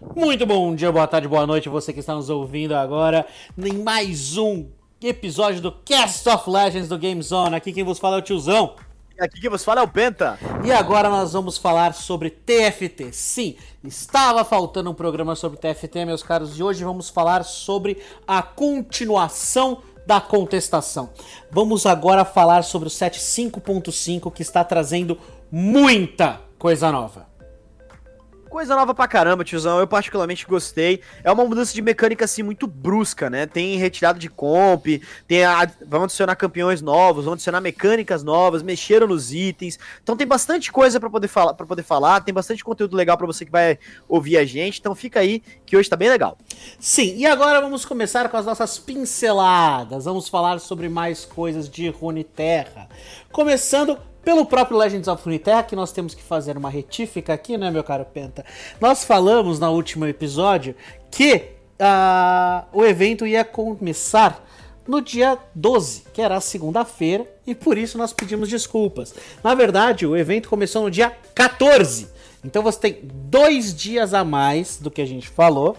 [0.00, 3.26] Muito bom dia, boa tarde, boa noite, você que está nos ouvindo agora
[3.58, 4.66] em mais um
[5.02, 7.54] episódio do Cast of Legends do Game Zone.
[7.54, 8.76] Aqui quem vos fala é o tiozão.
[9.20, 10.38] Aqui quem vos fala é o Penta.
[10.64, 13.12] E agora nós vamos falar sobre TFT.
[13.12, 18.40] Sim, estava faltando um programa sobre TFT, meus caros, e hoje vamos falar sobre a
[18.40, 21.10] continuação da contestação.
[21.50, 25.18] Vamos agora falar sobre o set 5.5 que está trazendo
[25.52, 27.29] muita coisa nova.
[28.50, 29.78] Coisa nova pra caramba, tiozão.
[29.78, 31.00] Eu particularmente gostei.
[31.22, 33.46] É uma mudança de mecânica, assim, muito brusca, né?
[33.46, 34.86] Tem retirada de comp,
[35.28, 35.70] tem a...
[35.86, 39.78] vão adicionar campeões novos, vão adicionar mecânicas novas, mexeram nos itens.
[40.02, 43.26] Então tem bastante coisa para poder, falar, pra poder falar, tem bastante conteúdo legal para
[43.26, 44.80] você que vai ouvir a gente.
[44.80, 46.36] Então fica aí, que hoje tá bem legal.
[46.80, 50.06] Sim, e agora vamos começar com as nossas pinceladas.
[50.06, 52.88] Vamos falar sobre mais coisas de Runeterra.
[53.30, 57.70] Começando pelo próprio Legends of Runeterra, que nós temos que fazer uma retífica aqui, né,
[57.70, 58.44] meu caro Penta?
[58.80, 60.74] Nós falamos no último episódio
[61.10, 64.46] que uh, o evento ia começar
[64.86, 69.14] no dia 12, que era segunda-feira, e por isso nós pedimos desculpas.
[69.42, 72.08] Na verdade, o evento começou no dia 14.
[72.44, 75.76] Então você tem dois dias a mais do que a gente falou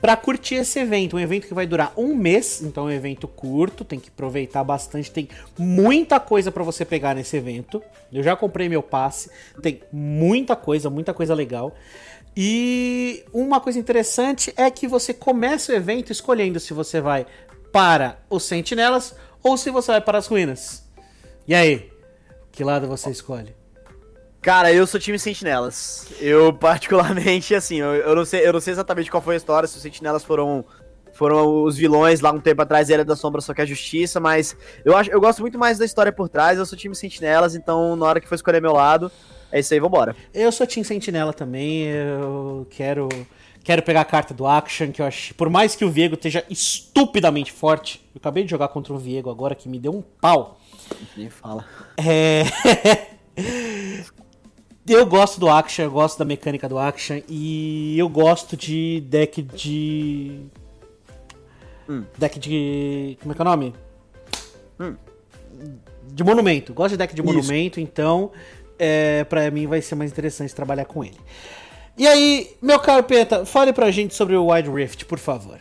[0.00, 1.16] para curtir esse evento.
[1.16, 4.64] Um evento que vai durar um mês, então é um evento curto, tem que aproveitar
[4.64, 5.10] bastante.
[5.10, 7.82] Tem muita coisa para você pegar nesse evento.
[8.12, 11.74] Eu já comprei meu passe, tem muita coisa, muita coisa legal.
[12.36, 17.26] E uma coisa interessante é que você começa o evento escolhendo se você vai
[17.72, 20.84] para os sentinelas ou se você vai para as ruínas.
[21.46, 21.90] E aí?
[22.52, 23.59] Que lado você escolhe?
[24.42, 26.06] Cara, eu sou time Sentinelas.
[26.18, 29.68] Eu, particularmente, assim, eu, eu, não sei, eu não sei exatamente qual foi a história,
[29.68, 30.64] se os Sentinelas foram
[31.12, 34.56] foram os vilões lá um tempo atrás, Era da Sombra, só que a Justiça, mas
[34.82, 37.94] eu, acho, eu gosto muito mais da história por trás, eu sou time Sentinelas, então
[37.94, 39.12] na hora que for escolher meu lado,
[39.52, 40.16] é isso aí, vambora.
[40.32, 43.08] Eu sou time Sentinela também, eu quero...
[43.62, 45.34] Quero pegar a carta do Action, que eu acho.
[45.34, 48.02] Por mais que o Viego esteja estupidamente forte.
[48.14, 50.58] Eu acabei de jogar contra o Viego agora, que me deu um pau.
[51.14, 51.66] Nem fala.
[51.98, 52.44] É.
[54.86, 59.42] Eu gosto do action, eu gosto da mecânica do action e eu gosto de deck
[59.42, 60.40] de.
[61.88, 62.04] Hum.
[62.16, 63.16] Deck de.
[63.20, 63.74] Como é que é o nome?
[64.80, 64.96] Hum.
[66.12, 66.72] De monumento.
[66.72, 67.32] Gosto de deck de Isso.
[67.32, 68.32] monumento, então
[68.78, 71.18] é, pra mim vai ser mais interessante trabalhar com ele.
[71.96, 75.60] E aí, meu caro Penta, fale pra gente sobre o Wild Rift, por favor.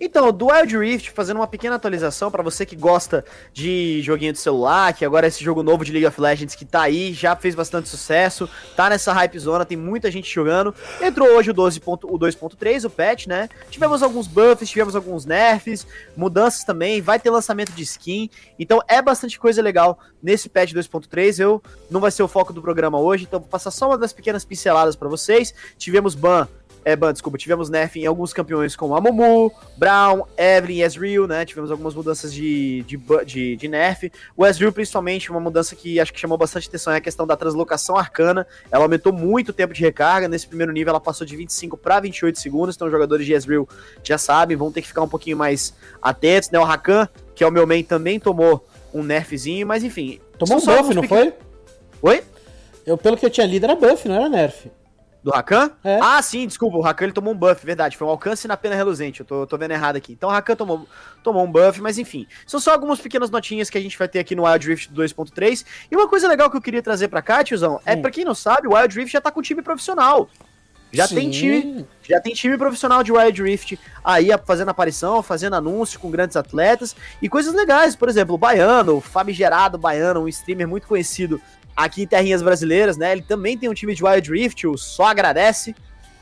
[0.00, 3.22] Então, do Wild Rift, fazendo uma pequena atualização para você que gosta
[3.52, 6.64] de joguinho de celular, que agora é esse jogo novo de League of Legends que
[6.64, 10.74] tá aí, já fez bastante sucesso, tá nessa hype zona, tem muita gente jogando.
[11.02, 11.82] Entrou hoje o 12.
[11.84, 13.48] o 2.3, o patch, né?
[13.68, 15.86] Tivemos alguns buffs, tivemos alguns nerfs,
[16.16, 18.30] mudanças também, vai ter lançamento de skin.
[18.58, 21.40] Então é bastante coisa legal nesse patch 2.3.
[21.40, 24.14] Eu não vai ser o foco do programa hoje, então vou passar só uma das
[24.14, 25.52] pequenas pinceladas para vocês.
[25.76, 26.48] Tivemos ban
[26.84, 31.44] é, ban, desculpa, tivemos nerf em alguns campeões como Amumu, Brown, Evelyn e Ezreal, né?
[31.44, 34.10] Tivemos algumas mudanças de, de, de, de nerf.
[34.36, 37.36] O Ezreal, principalmente, uma mudança que acho que chamou bastante atenção é a questão da
[37.36, 38.46] translocação arcana.
[38.70, 40.26] Ela aumentou muito o tempo de recarga.
[40.26, 42.76] Nesse primeiro nível, ela passou de 25 para 28 segundos.
[42.76, 43.68] Então, os jogadores de Ezreal
[44.02, 46.58] já sabem, vão ter que ficar um pouquinho mais atentos, né?
[46.58, 50.18] O Rakan, que é o meu main, também tomou um nerfzinho, mas enfim.
[50.38, 51.34] Tomou um buff, não foi?
[52.00, 52.24] Oi?
[52.86, 54.70] Eu, pelo que eu tinha lido, era buff, não era nerf.
[55.22, 55.70] Do Rakan?
[55.84, 55.98] É.
[56.00, 57.96] Ah, sim, desculpa, o Rakan ele tomou um buff, verdade.
[57.96, 60.12] Foi um alcance na pena reluzente, eu tô, tô vendo errado aqui.
[60.12, 60.88] Então o Rakan tomou,
[61.22, 62.26] tomou um buff, mas enfim.
[62.46, 65.64] São só algumas pequenas notinhas que a gente vai ter aqui no Wild Rift 2.3.
[65.90, 68.34] E uma coisa legal que eu queria trazer pra cá, tiozão, é pra quem não
[68.34, 70.28] sabe, o Wild Rift já tá com time profissional.
[70.92, 71.14] Já Sim.
[71.14, 76.10] tem time, já tem time profissional de Wild Rift aí fazendo aparição, fazendo anúncio com
[76.10, 77.94] grandes atletas e coisas legais.
[77.94, 81.40] Por exemplo, o Baiano, o famigerado Baiano, um streamer muito conhecido
[81.76, 83.12] aqui em terrinhas brasileiras, né?
[83.12, 85.74] Ele também tem um time de Wild Rift, o Só Agradece.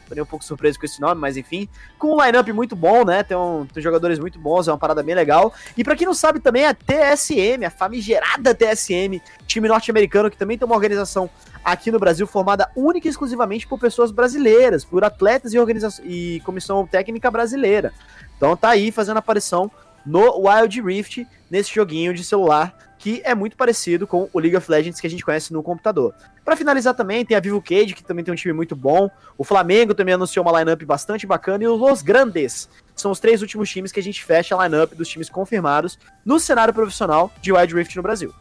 [0.08, 1.68] Tô um pouco surpreso com esse nome, mas enfim.
[1.98, 3.22] Com um lineup muito bom, né?
[3.22, 5.52] Tem, um, tem jogadores muito bons, é uma parada bem legal.
[5.76, 10.56] E para quem não sabe também, a TSM, a famigerada TSM, time norte-americano que também
[10.56, 11.28] tem uma organização
[11.62, 16.40] aqui no Brasil formada única e exclusivamente por pessoas brasileiras, por atletas e, organização, e
[16.44, 17.92] comissão técnica brasileira.
[18.36, 19.70] Então tá aí fazendo aparição
[20.08, 24.68] no Wild Rift, nesse joguinho de celular que é muito parecido com o League of
[24.70, 26.12] Legends que a gente conhece no computador.
[26.44, 29.08] Para finalizar também, tem a Vivo Cage, que também tem um time muito bom.
[29.36, 31.62] O Flamengo também anunciou uma lineup bastante bacana.
[31.62, 34.94] E os Los Grandes são os três últimos times que a gente fecha a lineup
[34.94, 38.34] dos times confirmados no cenário profissional de Wild Rift no Brasil.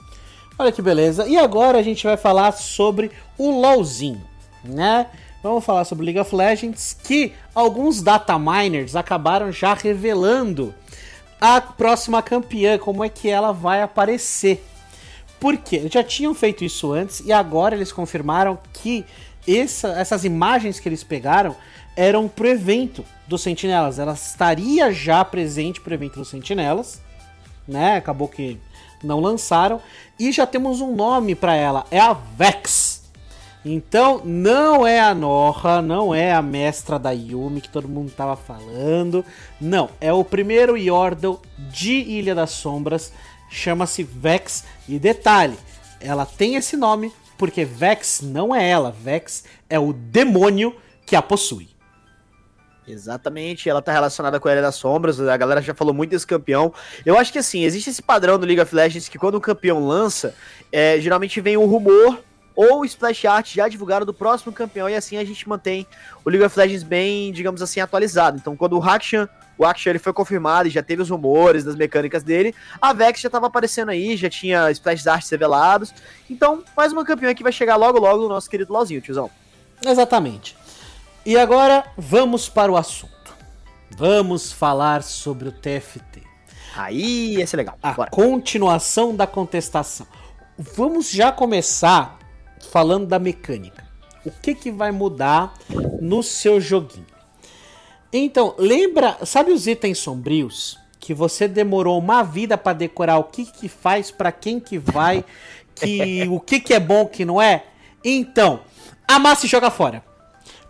[0.58, 1.28] Olha que beleza.
[1.28, 4.25] E agora a gente vai falar sobre o LoLzinho,
[4.64, 5.08] né?
[5.44, 10.74] Vamos falar sobre League of Legends, que alguns data miners acabaram já revelando
[11.39, 14.66] a próxima campeã, como é que ela vai aparecer.
[15.39, 19.06] Porque eles já tinham feito isso antes e agora eles confirmaram que
[19.48, 21.56] essa, essas imagens que eles pegaram
[21.95, 24.00] eram pro evento dos Sentinelas.
[24.00, 27.01] Ela estaria já presente pro evento dos Sentinelas,
[27.68, 27.98] né?
[27.98, 28.60] Acabou que
[29.04, 29.81] não lançaram.
[30.19, 32.96] E já temos um nome para ela, é a Vex.
[33.69, 38.38] Então, não é a Norra, não é a mestra da Yumi que todo mundo tava
[38.38, 39.25] falando.
[39.60, 43.12] Não, é o primeiro Yordle de Ilha das Sombras,
[43.50, 44.64] chama-se Vex.
[44.88, 45.58] E detalhe,
[46.00, 50.74] ela tem esse nome porque Vex não é ela, Vex é o demônio
[51.06, 51.68] que a possui.
[52.88, 56.25] Exatamente, ela tá relacionada com a Ilha das Sombras, a galera já falou muito desse
[56.25, 56.74] campeão.
[57.06, 59.86] Eu acho que assim, existe esse padrão do League of Legends que quando um campeão
[59.86, 60.34] lança,
[60.72, 62.24] é, geralmente vem um rumor
[62.57, 65.86] ou splash art já divulgado do próximo campeão, e assim a gente mantém
[66.25, 68.36] o League of Legends bem, digamos assim, atualizado.
[68.38, 71.75] Então, quando o Hakshan, o Hakshan ele foi confirmado e já teve os rumores das
[71.75, 75.94] mecânicas dele, a Vex já estava aparecendo aí, já tinha splash arts revelados.
[76.27, 79.30] Então, mais uma campeã que vai chegar logo logo no nosso querido Lauzinho, tiozão.
[79.86, 80.57] Exatamente.
[81.24, 83.13] E agora vamos para o assunto.
[83.95, 86.24] Vamos falar sobre o TFT.
[86.75, 87.77] Aí, esse é legal.
[87.83, 88.09] A Bora.
[88.09, 90.07] continuação da contestação.
[90.57, 92.17] Vamos já começar
[92.71, 93.86] falando da mecânica.
[94.25, 95.54] O que, que vai mudar
[96.01, 97.06] no seu joguinho?
[98.12, 103.45] Então, lembra, sabe os itens sombrios que você demorou uma vida para decorar o que
[103.45, 105.24] que faz, para quem que vai,
[105.75, 107.65] que o que que é bom, o que não é?
[108.04, 108.62] Então,
[109.07, 110.04] amassa e joga fora.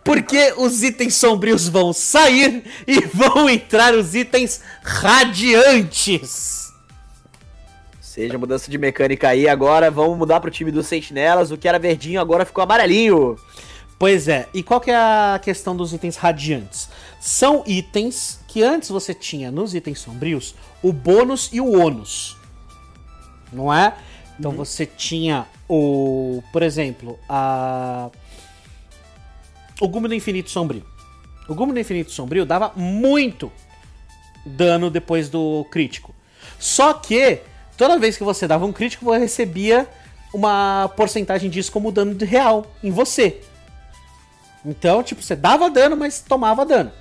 [0.04, 6.67] Porque os itens sombrios vão sair e vão entrar os itens radiantes.
[8.18, 11.52] Seja mudança de mecânica aí agora, vamos mudar pro time dos sentinelas.
[11.52, 13.38] O que era verdinho agora ficou amarelinho.
[14.00, 16.90] Pois é, e qual que é a questão dos itens radiantes?
[17.20, 22.36] São itens que antes você tinha nos itens sombrios o bônus e o ônus.
[23.54, 23.94] Não é?
[24.40, 24.58] Então uhum.
[24.58, 28.10] você tinha o, por exemplo, a
[29.80, 30.84] o Gume do Infinito Sombrio.
[31.48, 33.52] O Gume do Infinito Sombrio dava muito
[34.44, 36.16] dano depois do crítico.
[36.58, 37.44] Só que
[37.78, 39.88] toda vez que você dava um crítico, você recebia
[40.34, 43.42] uma porcentagem disso como dano de real em você.
[44.66, 46.92] Então, tipo, você dava dano, mas tomava dano.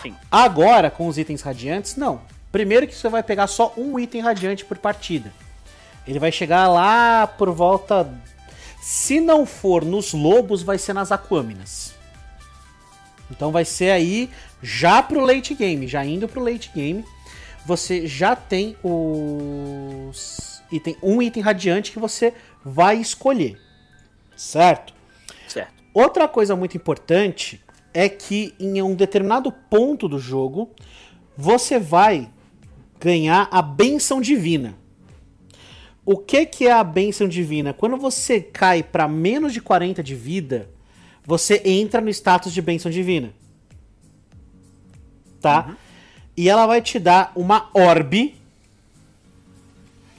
[0.00, 0.14] Sim.
[0.30, 2.20] Agora, com os itens radiantes, não.
[2.50, 5.32] Primeiro que você vai pegar só um item radiante por partida.
[6.06, 8.08] Ele vai chegar lá por volta.
[8.80, 11.94] Se não for nos lobos, vai ser nas aquâminas.
[13.30, 14.30] Então vai ser aí
[14.62, 17.04] já pro late game, já indo pro late game
[17.66, 22.32] você já tem os item, um item radiante que você
[22.64, 23.60] vai escolher.
[24.36, 24.94] Certo?
[25.48, 25.74] Certo.
[25.92, 27.60] Outra coisa muito importante
[27.92, 30.70] é que em um determinado ponto do jogo
[31.36, 32.30] você vai
[33.00, 34.76] ganhar a benção divina.
[36.04, 37.72] O que que é a benção divina?
[37.72, 40.70] Quando você cai para menos de 40 de vida,
[41.24, 43.34] você entra no status de benção divina.
[45.40, 45.66] Tá?
[45.68, 45.85] Uhum
[46.36, 48.36] e ela vai te dar uma orbe,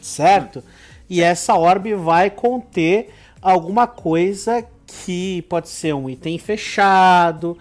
[0.01, 0.63] certo?
[1.09, 7.57] E essa orbe vai conter alguma coisa que pode ser um item fechado,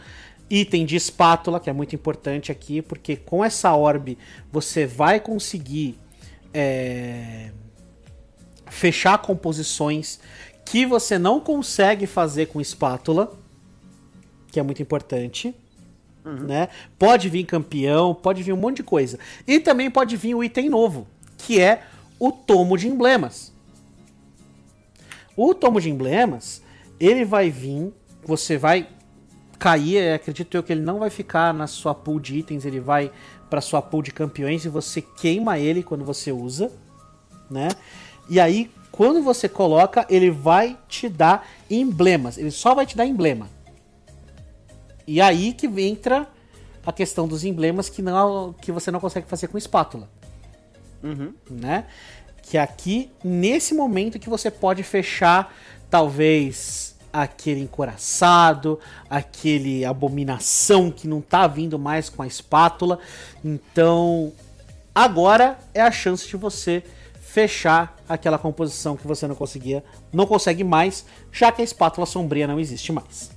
[0.49, 4.17] item de espátula, que é muito importante aqui, porque com essa orbe
[4.51, 5.99] você vai conseguir
[6.55, 7.51] é,
[8.67, 10.19] fechar composições
[10.65, 13.33] que você não consegue fazer com espátula,
[14.51, 15.55] que é muito importante.
[16.27, 16.47] Uhum.
[16.47, 16.69] Né?
[16.99, 19.19] Pode vir campeão, pode vir um monte de coisa.
[19.47, 21.07] E também pode vir o item novo,
[21.39, 21.85] que é
[22.19, 23.53] o tomo de emblemas.
[25.37, 26.61] O tomo de emblemas,
[26.99, 27.93] ele vai vir,
[28.25, 28.89] você vai
[29.59, 32.81] cair, é, acredito eu que ele não vai ficar na sua pool de itens, ele
[32.81, 33.13] vai
[33.49, 36.73] para sua pool de campeões e você queima ele quando você usa,
[37.49, 37.69] né?
[38.29, 42.39] E aí, quando você coloca, ele vai te dar emblemas.
[42.39, 43.49] Ele só vai te dar emblema.
[45.07, 46.29] E aí que entra
[46.85, 50.09] a questão dos emblemas que, não, que você não consegue fazer com espátula.
[51.03, 51.35] Uhum.
[51.51, 51.87] Né?
[52.43, 55.55] Que aqui, nesse momento que você pode fechar,
[55.91, 62.99] talvez, aquele encoraçado, aquele abominação que não tá vindo mais com a espátula.
[63.45, 64.33] Então,
[64.95, 66.85] agora é a chance de você
[67.21, 72.47] fechar aquela composição que você não conseguia, não consegue mais, já que a espátula sombria
[72.47, 73.36] não existe mais.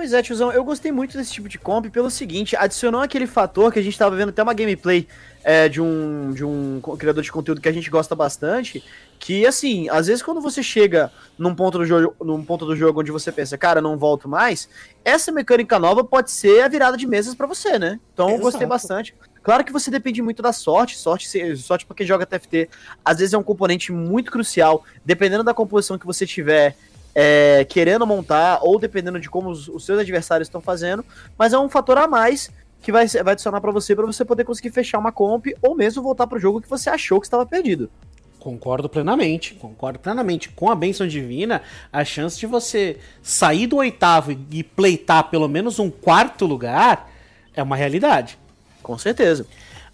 [0.00, 3.70] Pois é, tiozão, eu gostei muito desse tipo de comp pelo seguinte, adicionou aquele fator
[3.70, 5.06] que a gente tava vendo até uma gameplay
[5.44, 8.82] é, de, um, de um criador de conteúdo que a gente gosta bastante,
[9.18, 13.00] que assim, às vezes quando você chega num ponto do jogo, num ponto do jogo
[13.00, 14.70] onde você pensa, cara, não volto mais,
[15.04, 18.00] essa mecânica nova pode ser a virada de mesas para você, né?
[18.14, 19.14] Então eu gostei bastante.
[19.42, 22.70] Claro que você depende muito da sorte, sorte, sorte para quem joga TFT,
[23.04, 26.74] às vezes é um componente muito crucial, dependendo da composição que você tiver,
[27.14, 31.04] é, querendo montar, ou dependendo de como os, os seus adversários estão fazendo,
[31.38, 32.50] mas é um fator a mais
[32.82, 36.02] que vai, vai adicionar para você para você poder conseguir fechar uma comp ou mesmo
[36.02, 37.90] voltar pro jogo que você achou que estava perdido.
[38.38, 40.48] Concordo plenamente, concordo plenamente.
[40.48, 41.60] Com a benção divina,
[41.92, 47.10] a chance de você sair do oitavo e pleitar pelo menos um quarto lugar
[47.54, 48.38] é uma realidade.
[48.82, 49.46] Com certeza.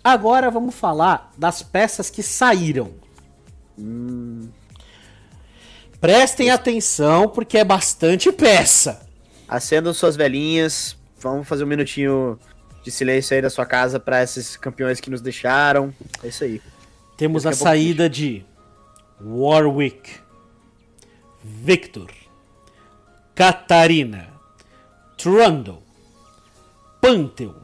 [0.02, 2.92] Agora vamos falar das peças que saíram.
[3.76, 4.48] Hum.
[6.00, 9.06] Prestem atenção, porque é bastante peça.
[9.48, 10.96] Acendam suas velhinhas.
[11.20, 12.38] Vamos fazer um minutinho
[12.82, 15.92] de silêncio aí da sua casa para esses campeões que nos deixaram.
[16.22, 16.60] É isso aí.
[17.16, 18.44] Temos a saída de
[19.20, 20.20] Warwick,
[21.42, 22.10] Victor,
[23.34, 24.28] Catarina,
[25.16, 25.82] Trundle,
[27.00, 27.54] Pantheon,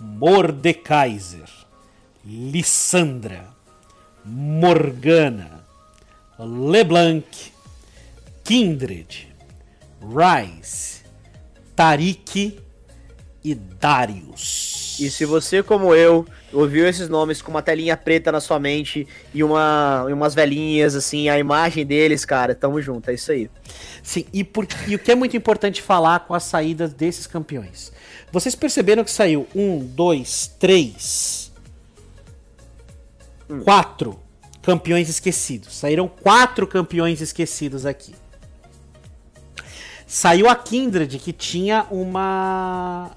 [0.00, 1.48] Mordekaiser,
[2.24, 3.44] Lissandra,
[4.24, 5.61] Morgana,
[6.38, 7.52] LeBlanc,
[8.44, 9.28] Kindred,
[10.00, 11.02] Rice,
[11.76, 12.58] Tarik
[13.44, 14.96] e Darius.
[15.00, 19.06] E se você, como eu, ouviu esses nomes com uma telinha preta na sua mente
[19.34, 23.50] e, uma, e umas velhinhas, assim, a imagem deles, cara, tamo junto, é isso aí.
[24.02, 27.92] Sim, e, por, e o que é muito importante falar com as saídas desses campeões.
[28.30, 31.52] Vocês perceberam que saiu um, dois, três,
[33.48, 33.60] hum.
[33.60, 34.21] quatro
[34.62, 35.74] campeões esquecidos.
[35.74, 38.14] Saíram quatro campeões esquecidos aqui.
[40.06, 43.10] Saiu a Kindred, que tinha uma.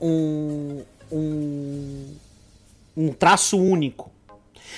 [0.00, 2.16] Um, um,
[2.96, 4.10] um traço único.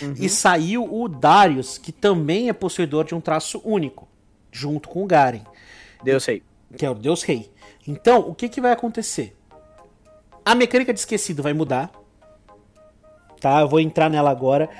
[0.01, 0.15] Uhum.
[0.17, 4.09] E saiu o Darius, que também é possuidor de um traço único,
[4.51, 5.43] junto com o Garen.
[6.03, 6.43] Deus Rei.
[6.77, 7.51] Que é o Deus Rei.
[7.87, 9.37] Então, o que, que vai acontecer?
[10.45, 11.93] A mecânica de esquecido vai mudar.
[13.43, 13.61] Tá?
[13.61, 14.71] Eu vou entrar nela agora.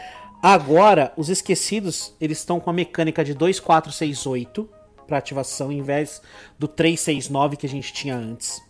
[0.41, 4.69] Agora, os esquecidos, eles estão com a mecânica de 2468
[5.07, 6.23] para ativação, em vez
[6.57, 8.63] do 369 que a gente tinha antes.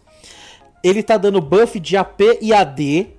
[0.82, 3.10] Ele tá dando buff de AP e AD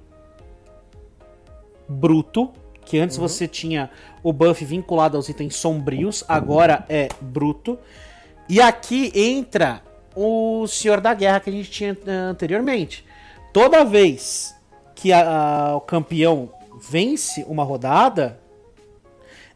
[1.88, 2.51] bruto,
[2.86, 3.27] que antes uhum.
[3.27, 3.89] você tinha
[4.24, 7.77] o buff vinculado aos itens sombrios, agora é bruto.
[8.50, 9.84] E aqui entra
[10.15, 11.96] o Senhor da Guerra que a gente tinha
[12.30, 13.06] anteriormente.
[13.53, 14.56] Toda vez
[14.96, 16.51] que a, a, o campeão
[16.89, 18.39] vence uma rodada,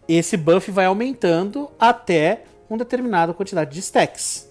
[0.07, 4.49] esse buff vai aumentando até uma determinada quantidade de stacks.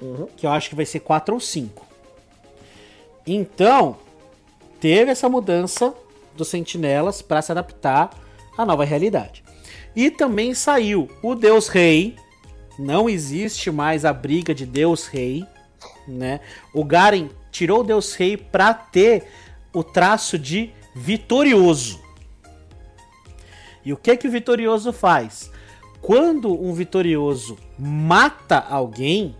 [0.00, 0.26] Uhum.
[0.36, 1.86] Que eu acho que vai ser 4 ou 5.
[3.26, 3.96] Então,
[4.80, 5.94] teve essa mudança
[6.34, 8.10] dos sentinelas para se adaptar
[8.56, 9.44] à nova realidade.
[9.94, 12.16] E também saiu o Deus Rei.
[12.78, 15.46] Não existe mais a briga de Deus Rei,
[16.08, 16.40] né?
[16.74, 19.28] O Garen tirou o Deus Rei para ter
[19.72, 22.00] o traço de vitorioso.
[23.84, 25.50] E o que que o vitorioso faz?
[26.00, 29.36] Quando um vitorioso mata alguém,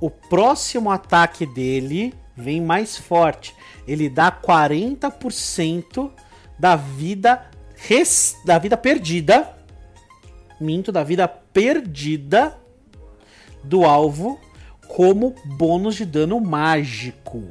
[0.00, 3.54] o próximo ataque dele vem mais forte.
[3.86, 6.10] Ele dá 40%
[6.58, 9.56] da vida res, da vida perdida.
[10.60, 12.58] Minto, da vida perdida
[13.62, 14.40] do alvo
[14.88, 17.50] como bônus de dano mágico.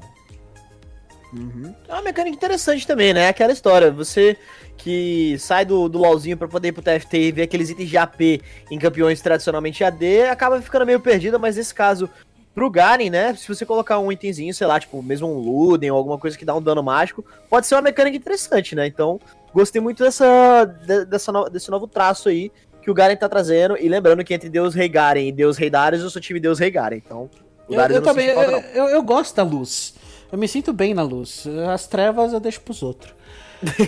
[1.34, 1.74] Uhum.
[1.88, 3.30] É uma mecânica interessante também, né?
[3.30, 4.38] Aquela história, você
[4.78, 7.98] que sai do, do LoLzinho pra poder ir pro TFT e ver aqueles itens de
[7.98, 8.22] AP
[8.70, 12.10] em campeões tradicionalmente AD, acaba ficando meio perdida, mas nesse caso,
[12.54, 13.36] pro Garen, né?
[13.36, 16.46] Se você colocar um itemzinho, sei lá, tipo, mesmo um Luden ou alguma coisa que
[16.46, 18.88] dá um dano mágico, pode ser uma mecânica interessante, né?
[18.88, 19.20] Então,
[19.54, 20.66] gostei muito dessa,
[21.08, 23.78] dessa no, desse novo traço aí que o Garen tá trazendo.
[23.78, 26.60] E lembrando que entre Deus Rei Garen e Deus Rei Darius, eu sou time Deus
[26.60, 26.98] Rei Garen.
[26.98, 27.30] Então,
[27.68, 29.94] o Darius eu, eu, eu também, eu, eu, eu gosto da luz.
[30.32, 31.46] Eu me sinto bem na luz.
[31.72, 33.14] As trevas eu deixo pros outros.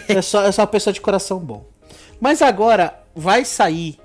[0.08, 1.66] é, só, é só uma pessoa de coração bom.
[2.20, 3.98] Mas agora vai sair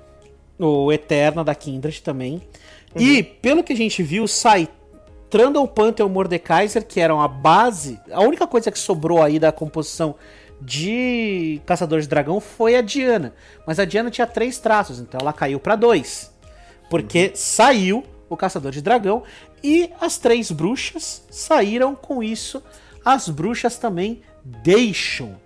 [0.57, 2.41] o Eterno da Kindred também.
[2.95, 3.01] Uhum.
[3.01, 4.67] E, pelo que a gente viu, sai
[5.29, 7.99] Trundle Pantheon Mordekaiser, que eram a base.
[8.11, 10.15] A única coisa que sobrou aí da composição
[10.61, 13.33] de Caçador de Dragão foi a Diana.
[13.65, 16.33] Mas a Diana tinha três traços, então ela caiu para dois.
[16.89, 17.31] Porque uhum.
[17.35, 19.23] saiu o Caçador de Dragão
[19.63, 22.63] e as três bruxas saíram com isso.
[23.03, 25.39] As bruxas também deixam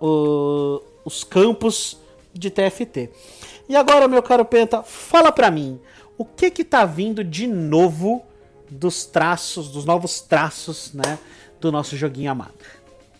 [0.00, 1.98] uh, os campos
[2.32, 3.10] de TFT.
[3.68, 5.80] E agora, meu caro Penta, fala pra mim,
[6.16, 8.24] o que que tá vindo de novo
[8.70, 11.18] dos traços, dos novos traços, né,
[11.60, 12.54] do nosso joguinho amado?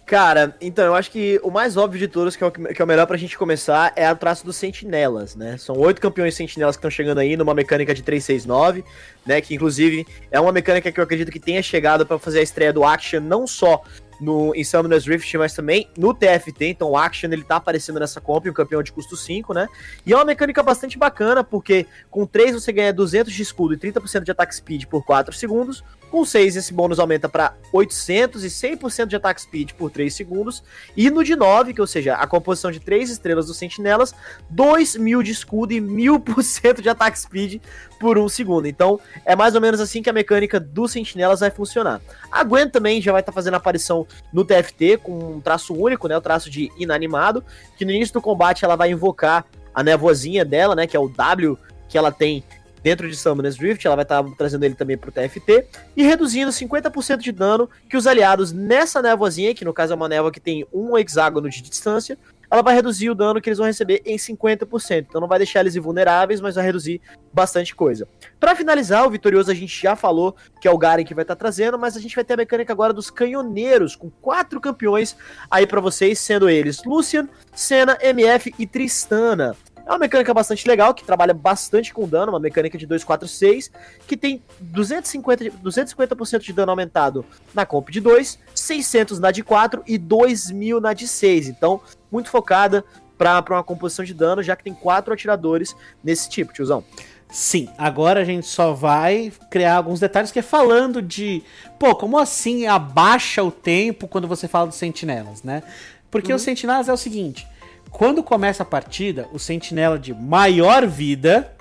[0.07, 2.85] Cara, então, eu acho que o mais óbvio de todos, que é o, que é
[2.85, 5.57] o melhor pra gente começar, é o traço dos sentinelas, né?
[5.59, 8.85] São oito campeões sentinelas que estão chegando aí numa mecânica de 369,
[9.27, 9.41] né?
[9.41, 12.73] Que inclusive é uma mecânica que eu acredito que tenha chegado para fazer a estreia
[12.73, 13.83] do Action, não só
[14.21, 18.21] no, em Summoner's Rift, mas também no TFT, então o Action ele tá aparecendo nessa
[18.21, 19.67] comp, um campeão de custo 5, né?
[20.07, 23.77] E é uma mecânica bastante bacana, porque com 3 você ganha 200 de escudo e
[23.77, 25.83] 30% de ataque speed por 4 segundos,
[26.17, 30.65] com 6 esse bônus aumenta para 800 e 100% de ataque speed por 3 segundos,
[30.97, 34.15] e no de 9, que ou seja, a composição de 3 estrelas dos sentinelas,
[34.49, 37.61] 2000 de escudo e 1000% de ataque speed
[38.01, 38.67] por 1 segundo.
[38.67, 42.01] Então é mais ou menos assim que a mecânica dos sentinelas vai funcionar.
[42.33, 46.09] A Gwen também já vai estar tá fazendo aparição no TFT com um traço único,
[46.09, 47.45] né, o traço de inanimado,
[47.77, 49.45] que no início do combate ela vai invocar
[49.75, 51.59] a nevoazinha dela, né, que é o W
[51.89, 52.43] que ela tem
[52.87, 55.67] dentro de Summoner's Rift, ela vai estar tá trazendo ele também pro TFT,
[55.97, 60.09] e reduzindo 50% de dano que os aliados nessa névoazinha, que no caso é uma
[60.09, 62.17] névoa que tem um hexágono de distância,
[62.49, 65.07] ela vai reduzir o dano que eles vão receber em 50%.
[65.09, 67.01] Então não vai deixar eles invulneráveis, mas vai reduzir
[67.33, 68.07] bastante coisa.
[68.39, 71.35] Para finalizar, o vitorioso a gente já falou que é o Garen que vai estar
[71.35, 75.17] tá trazendo, mas a gente vai ter a mecânica agora dos canhoneiros, com quatro campeões
[75.51, 79.57] aí para vocês, sendo eles Lucian, Senna, MF e Tristana.
[79.87, 83.71] É uma mecânica bastante legal, que trabalha bastante com dano, uma mecânica de 246,
[84.05, 84.43] que tem
[84.75, 87.25] 250%, 250 de dano aumentado
[87.55, 91.47] na comp de 2, 600 na de 4 e 2000 na de 6.
[91.47, 92.85] Então, muito focada
[93.17, 96.83] para uma composição de dano, já que tem quatro atiradores nesse tipo, tiozão.
[97.31, 101.43] Sim, agora a gente só vai criar alguns detalhes que é falando de,
[101.79, 105.63] pô, como assim abaixa o tempo quando você fala dos sentinelas, né?
[106.11, 106.37] Porque uhum.
[106.37, 107.47] os sentinelas é o seguinte,
[107.91, 111.53] quando começa a partida, o sentinela de maior vida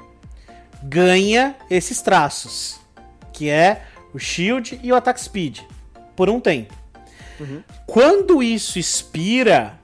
[0.83, 2.79] ganha esses traços,
[3.31, 5.61] que é o shield e o attack speed,
[6.15, 6.73] por um tempo.
[7.39, 7.63] Uhum.
[7.85, 9.77] Quando isso expira,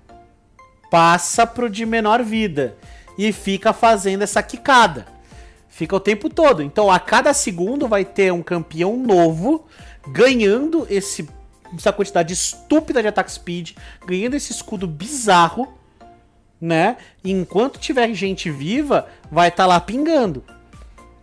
[0.90, 2.78] passa pro de menor vida
[3.18, 5.06] e fica fazendo essa quicada.
[5.70, 6.62] Fica o tempo todo.
[6.62, 9.66] Então, a cada segundo vai ter um campeão novo
[10.08, 11.28] ganhando esse,
[11.76, 13.72] essa quantidade estúpida de attack speed,
[14.06, 15.81] ganhando esse escudo bizarro
[16.62, 16.98] né?
[17.24, 20.44] E enquanto tiver gente viva, vai estar tá lá pingando.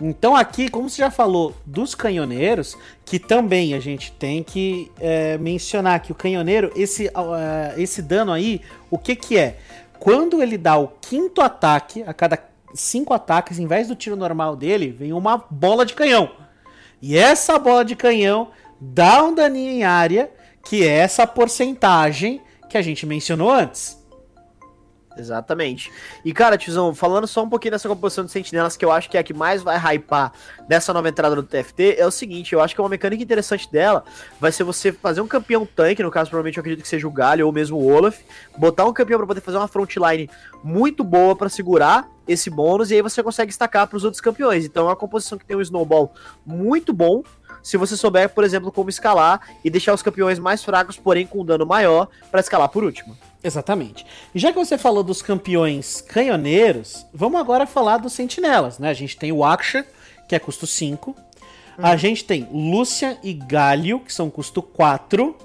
[0.00, 5.36] Então aqui, como você já falou dos canhoneiros, que também a gente tem que é,
[5.38, 8.60] mencionar que o canhoneiro, esse, uh, esse dano aí,
[8.90, 9.58] o que que é?
[9.98, 12.38] Quando ele dá o quinto ataque, a cada
[12.74, 16.30] cinco ataques, em vez do tiro normal dele, vem uma bola de canhão.
[17.02, 20.30] E essa bola de canhão dá um daninho em área,
[20.64, 23.98] que é essa porcentagem que a gente mencionou antes.
[25.18, 25.90] Exatamente.
[26.24, 29.16] E, cara, Tizão, falando só um pouquinho dessa composição de sentinelas, que eu acho que
[29.16, 30.32] é a que mais vai hypar
[30.68, 34.04] dessa nova entrada do TFT, é o seguinte, eu acho que uma mecânica interessante dela
[34.40, 37.10] vai ser você fazer um campeão tanque, no caso, provavelmente eu acredito que seja o
[37.10, 38.20] Galho ou mesmo o Olaf,
[38.56, 40.30] botar um campeão para poder fazer uma frontline
[40.62, 44.64] muito boa para segurar esse bônus, e aí você consegue destacar para os outros campeões.
[44.64, 46.12] Então é uma composição que tem um snowball
[46.46, 47.22] muito bom,
[47.62, 51.44] se você souber, por exemplo, como escalar e deixar os campeões mais fracos, porém com
[51.44, 53.16] dano maior, para escalar por último.
[53.42, 54.04] Exatamente.
[54.34, 58.90] E já que você falou dos campeões canhoneiros, vamos agora falar dos sentinelas, né?
[58.90, 59.86] A gente tem o Aksha,
[60.28, 61.10] que é custo 5.
[61.10, 61.16] Uhum.
[61.78, 65.36] A gente tem Lúcia e Galio, que são custo 4,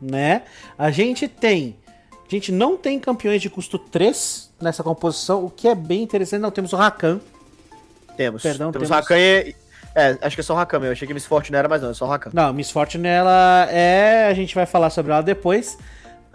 [0.00, 0.42] né?
[0.78, 1.76] A gente tem...
[2.26, 6.40] A gente não tem campeões de custo 3 nessa composição, o que é bem interessante.
[6.40, 7.20] Não, temos o Rakan.
[8.16, 8.42] Temos.
[8.42, 9.02] Perdão, temos, temos...
[9.02, 9.54] Rakan e...
[9.94, 11.90] É, acho que é só o Rakan, eu achei que Miss Fortune era, mas não,
[11.90, 12.30] é só o Rakan.
[12.32, 14.28] Não, Miss Fortune, ela é...
[14.28, 15.76] A gente vai falar sobre ela depois.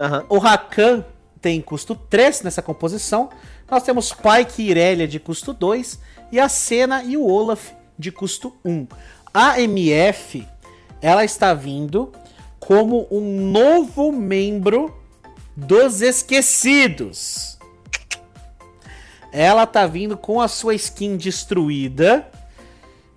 [0.00, 0.24] Uhum.
[0.28, 1.04] O Rakan
[1.40, 3.30] tem custo 3 nessa composição.
[3.70, 5.98] Nós temos Pike e Irelia de custo 2
[6.32, 8.86] e a Senna e o Olaf de custo 1.
[9.32, 10.46] A MF
[11.00, 12.12] ela está vindo
[12.58, 14.96] como um novo membro
[15.56, 17.58] dos Esquecidos.
[19.32, 22.28] Ela está vindo com a sua skin destruída.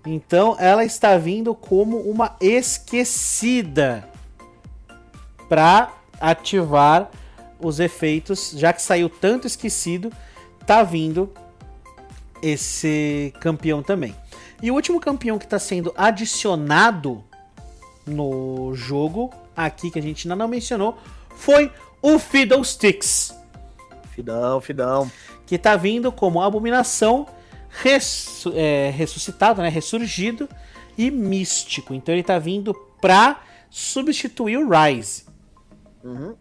[0.04, 4.08] Então ela está vindo como uma esquecida
[5.48, 5.92] para
[6.22, 7.10] ativar
[7.58, 10.12] os efeitos, já que saiu tanto esquecido,
[10.64, 11.32] tá vindo
[12.40, 14.14] esse campeão também.
[14.62, 17.24] E o último campeão que está sendo adicionado
[18.06, 20.96] no jogo, aqui que a gente ainda não mencionou,
[21.36, 23.34] foi o Fiddlesticks.
[24.12, 25.10] Fidão, Fidão.
[25.44, 27.26] Que tá vindo como abominação
[27.68, 29.68] ressu é, ressuscitado, né?
[29.68, 30.48] Ressurgido
[30.96, 31.94] e místico.
[31.94, 35.31] Então ele tá vindo pra substituir o Rise.
[36.04, 36.34] Uhum.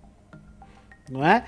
[1.10, 1.45] Não é?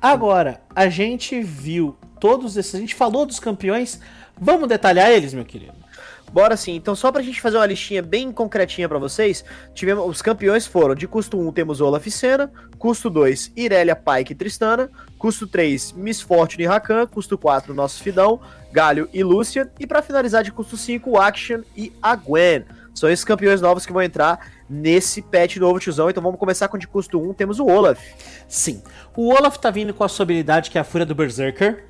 [0.00, 2.74] Agora, a gente viu todos esses.
[2.74, 4.00] A gente falou dos campeões.
[4.38, 5.84] Vamos detalhar eles, meu querido?
[6.32, 6.74] Bora sim.
[6.74, 10.94] Então, só pra gente fazer uma listinha bem concretinha para vocês, tivemos os campeões foram:
[10.94, 16.20] de custo 1 temos Olaf Senna, custo 2 Irelia Pike e Tristana, custo 3 Miss
[16.20, 18.40] Fortune e Rakan, custo 4 nosso Fidão,
[18.72, 22.64] Galho e Lucian, e para finalizar de custo 5 Action e a Gwen.
[22.94, 24.38] São esses campeões novos que vão entrar
[24.70, 26.08] nesse patch novo, tiozão.
[26.08, 27.34] Então vamos começar com de custo 1.
[27.34, 28.00] Temos o Olaf.
[28.46, 28.82] Sim.
[29.16, 31.84] O Olaf tá vindo com a sua habilidade que é a Fúria do Berserker.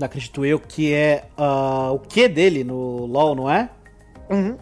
[0.00, 3.68] Acredito eu que é uh, o que dele no LoL, não é?
[4.30, 4.56] Uhum.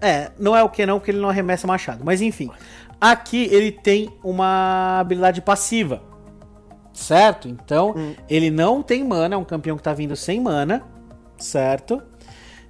[0.00, 2.02] É, não é o que não, porque ele não arremessa machado.
[2.04, 2.50] Mas enfim.
[2.98, 6.02] Aqui ele tem uma habilidade passiva.
[6.92, 7.46] Certo?
[7.46, 8.14] Então, hum.
[8.28, 10.82] ele não tem mana, é um campeão que tá vindo sem mana.
[11.36, 12.02] Certo?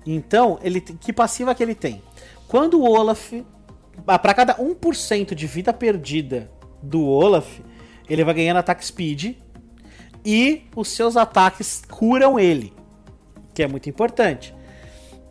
[0.05, 2.03] Então, ele que passiva que ele tem?
[2.49, 3.33] Quando o Olaf.
[4.07, 6.51] Ah, para cada 1% de vida perdida
[6.83, 7.61] do Olaf,
[8.09, 9.37] ele vai ganhando ataque speed.
[10.25, 12.73] E os seus ataques curam ele.
[13.55, 14.55] Que é muito importante.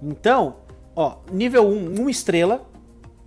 [0.01, 0.57] Então,
[0.95, 2.67] ó, nível 1, 1 estrela.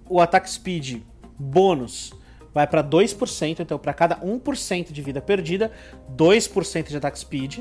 [0.08, 1.02] O ataque speed
[1.38, 2.12] bônus
[2.52, 3.60] vai para 2%.
[3.60, 5.70] Então, para cada 1% de vida perdida,
[6.16, 7.60] 2% de ataque speed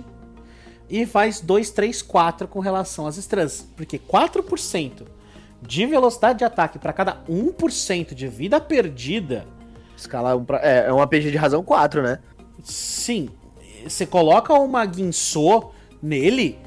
[0.90, 3.68] e faz 2, 3, 4 com relação às estrelas.
[3.76, 5.17] Porque 4%
[5.68, 9.46] de velocidade de ataque para cada 1% de vida perdida.
[9.96, 12.20] Escala um pra, é, é uma PG de razão 4, né?
[12.64, 13.30] Sim.
[13.86, 16.58] Você coloca uma Guinsô nele,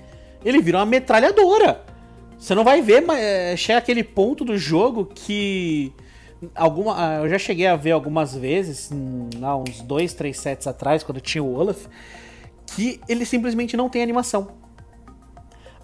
[0.45, 1.85] ele vira uma metralhadora.
[2.39, 5.93] Você não vai ver, mas é, chega aquele ponto do jogo que.
[6.55, 9.29] Alguma, ah, eu já cheguei a ver algumas vezes, hum,
[9.67, 11.87] uns dois, três sets atrás, quando tinha o Olaf,
[12.67, 14.49] que ele simplesmente não tem animação.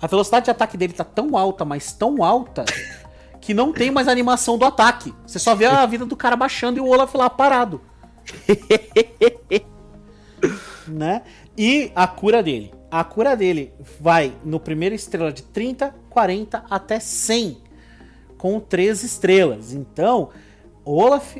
[0.00, 2.64] A velocidade de ataque dele tá tão alta, mas tão alta,
[3.46, 5.14] que não tem mais animação do ataque.
[5.24, 7.80] Você só vê a vida do cara baixando e o Olaf lá parado.
[10.88, 11.22] né?
[11.56, 12.74] E a cura dele.
[12.90, 17.58] A cura dele vai no primeiro estrela de 30, 40 até 100.
[18.36, 19.72] Com 3 estrelas.
[19.72, 20.30] Então,
[20.84, 21.36] Olaf.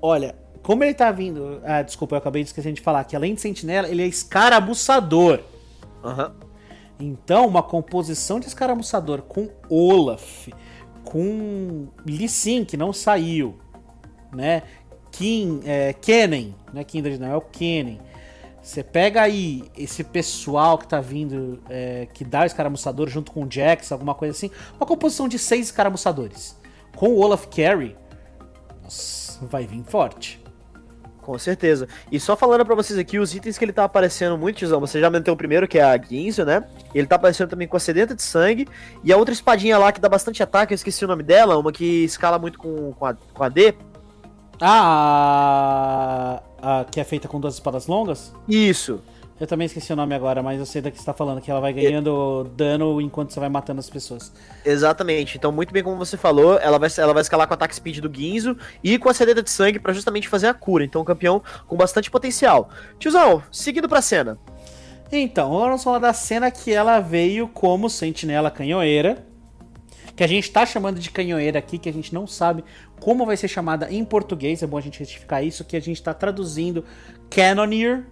[0.00, 1.60] Olha, como ele tá vindo.
[1.64, 5.40] Ah, desculpa, eu acabei de esquecer de falar que além de sentinela, ele é escarabuçador.
[6.04, 6.30] Uhum.
[7.00, 10.46] Então, uma composição de escaramuçador com Olaf,
[11.12, 13.58] com Lee Sin, que não saiu,
[14.32, 14.62] né?
[15.10, 16.82] Kim, é, Kennen, né?
[16.84, 18.00] Kindred não, é o Kennen.
[18.62, 23.44] Você pega aí esse pessoal que tá vindo, é, que dá o escaramuçador junto com
[23.44, 24.50] o Jax, alguma coisa assim.
[24.78, 26.56] Uma composição de seis escaramuçadores.
[26.96, 27.94] Com o Olaf Carey,
[28.82, 30.41] nossa, vai vir forte.
[31.22, 31.86] Com certeza.
[32.10, 35.00] E só falando pra vocês aqui, os itens que ele tá aparecendo muito, tizão, você
[35.00, 36.64] já meteu o primeiro, que é a Ginzo, né?
[36.92, 38.68] Ele tá aparecendo também com a sedenta de sangue.
[39.04, 41.70] E a outra espadinha lá que dá bastante ataque, eu esqueci o nome dela, uma
[41.70, 43.72] que escala muito com, com, a, com a D.
[44.60, 48.34] Ah, a, a, que é feita com duas espadas longas?
[48.48, 49.00] Isso.
[49.42, 51.50] Eu também esqueci o nome agora, mas eu sei da que você tá falando, que
[51.50, 54.32] ela vai ganhando dano enquanto você vai matando as pessoas.
[54.64, 55.36] Exatamente.
[55.36, 57.98] Então, muito bem como você falou, ela vai, ela vai escalar com o ataque speed
[57.98, 60.84] do Guinzo e com a sedeta de sangue para justamente fazer a cura.
[60.84, 62.70] Então, um campeão com bastante potencial.
[63.00, 64.38] Tiozão, seguindo pra cena.
[65.10, 69.26] Então, vamos falar da cena que ela veio como sentinela canhoeira.
[70.14, 72.62] Que a gente tá chamando de canhoeira aqui, que a gente não sabe
[73.00, 74.62] como vai ser chamada em português.
[74.62, 76.84] É bom a gente retificar isso, que a gente tá traduzindo
[77.28, 78.06] Cannoneer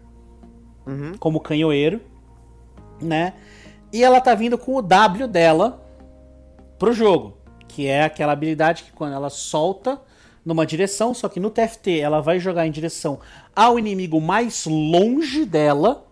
[0.87, 1.13] uhum.
[1.19, 2.01] como canhoeiro,
[3.01, 3.35] né?
[3.93, 5.85] E ela tá vindo com o W dela
[6.79, 10.01] pro jogo, que é aquela habilidade que quando ela solta
[10.45, 13.21] numa direção, só que no TFT ela vai jogar em direção
[13.55, 16.07] ao inimigo mais longe dela,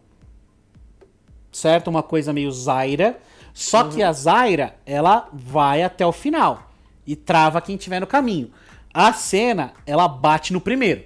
[1.51, 1.89] certo?
[1.89, 3.19] Uma coisa meio Zaira.
[3.55, 3.91] Só uhum.
[3.91, 6.71] que a Zaira, ela vai até o final
[7.07, 8.53] e trava quem tiver no caminho.
[8.93, 11.05] A cena, ela bate no primeiro.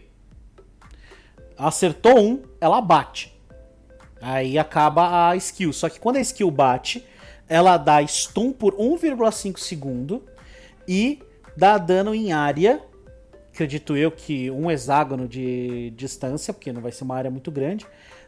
[1.57, 3.32] Acertou um, ela bate.
[4.23, 5.73] Aí acaba a skill.
[5.73, 7.05] Só que quando a skill bate,
[7.49, 10.23] ela dá stun por 1,5 segundo
[10.87, 11.21] e
[11.57, 12.81] dá dano em área.
[13.53, 17.85] Acredito eu que um hexágono de distância, porque não vai ser uma área muito grande,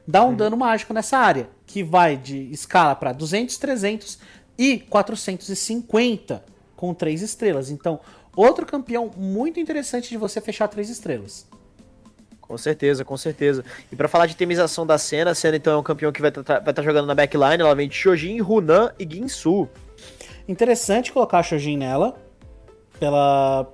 [0.06, 0.36] dá um uhum.
[0.36, 4.18] dano mágico nessa área, que vai de escala para 200, 300
[4.58, 6.44] e 450
[6.76, 7.70] com 3 estrelas.
[7.70, 8.00] Então,
[8.36, 11.46] outro campeão muito interessante de você fechar 3 estrelas.
[12.54, 13.64] Com certeza, com certeza.
[13.90, 16.30] E para falar de temização da cena, a cena então é um campeão que vai
[16.30, 19.68] estar tá, tá jogando na backline, ela vem de Shojin, Runan e Ginsu.
[20.46, 22.16] Interessante colocar a Shojin nela,
[23.00, 23.66] pela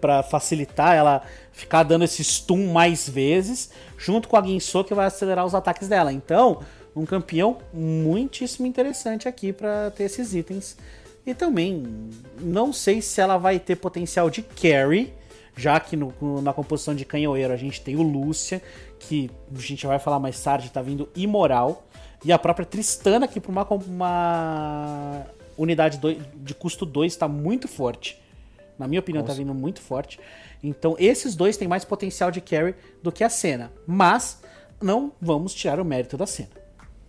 [0.00, 5.04] para facilitar ela ficar dando esse stun mais vezes, junto com a Ginsu que vai
[5.08, 6.10] acelerar os ataques dela.
[6.10, 6.62] Então,
[6.94, 10.74] um campeão muitíssimo interessante aqui para ter esses itens.
[11.26, 11.86] E também,
[12.40, 15.12] não sei se ela vai ter potencial de carry,
[15.56, 18.62] já que no, na composição de canhoeiro a gente tem o Lúcia,
[18.98, 21.86] que a gente vai falar mais tarde, tá vindo imoral.
[22.24, 27.66] E a própria Tristana, que por uma, uma unidade do, de custo 2 está muito
[27.66, 28.20] forte.
[28.78, 29.40] Na minha opinião, tá Nossa.
[29.40, 30.20] tá vindo muito forte.
[30.62, 33.72] Então, esses dois têm mais potencial de carry do que a cena.
[33.86, 34.42] Mas,
[34.82, 36.50] não vamos tirar o mérito da cena.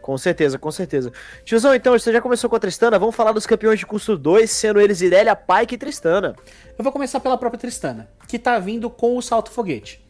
[0.01, 1.12] Com certeza, com certeza.
[1.43, 4.49] Tiozão, então, você já começou com a Tristana, vamos falar dos campeões de custo 2,
[4.49, 6.33] sendo eles Irelia, Pike e Tristana.
[6.77, 10.03] Eu vou começar pela própria Tristana, que tá vindo com o salto foguete.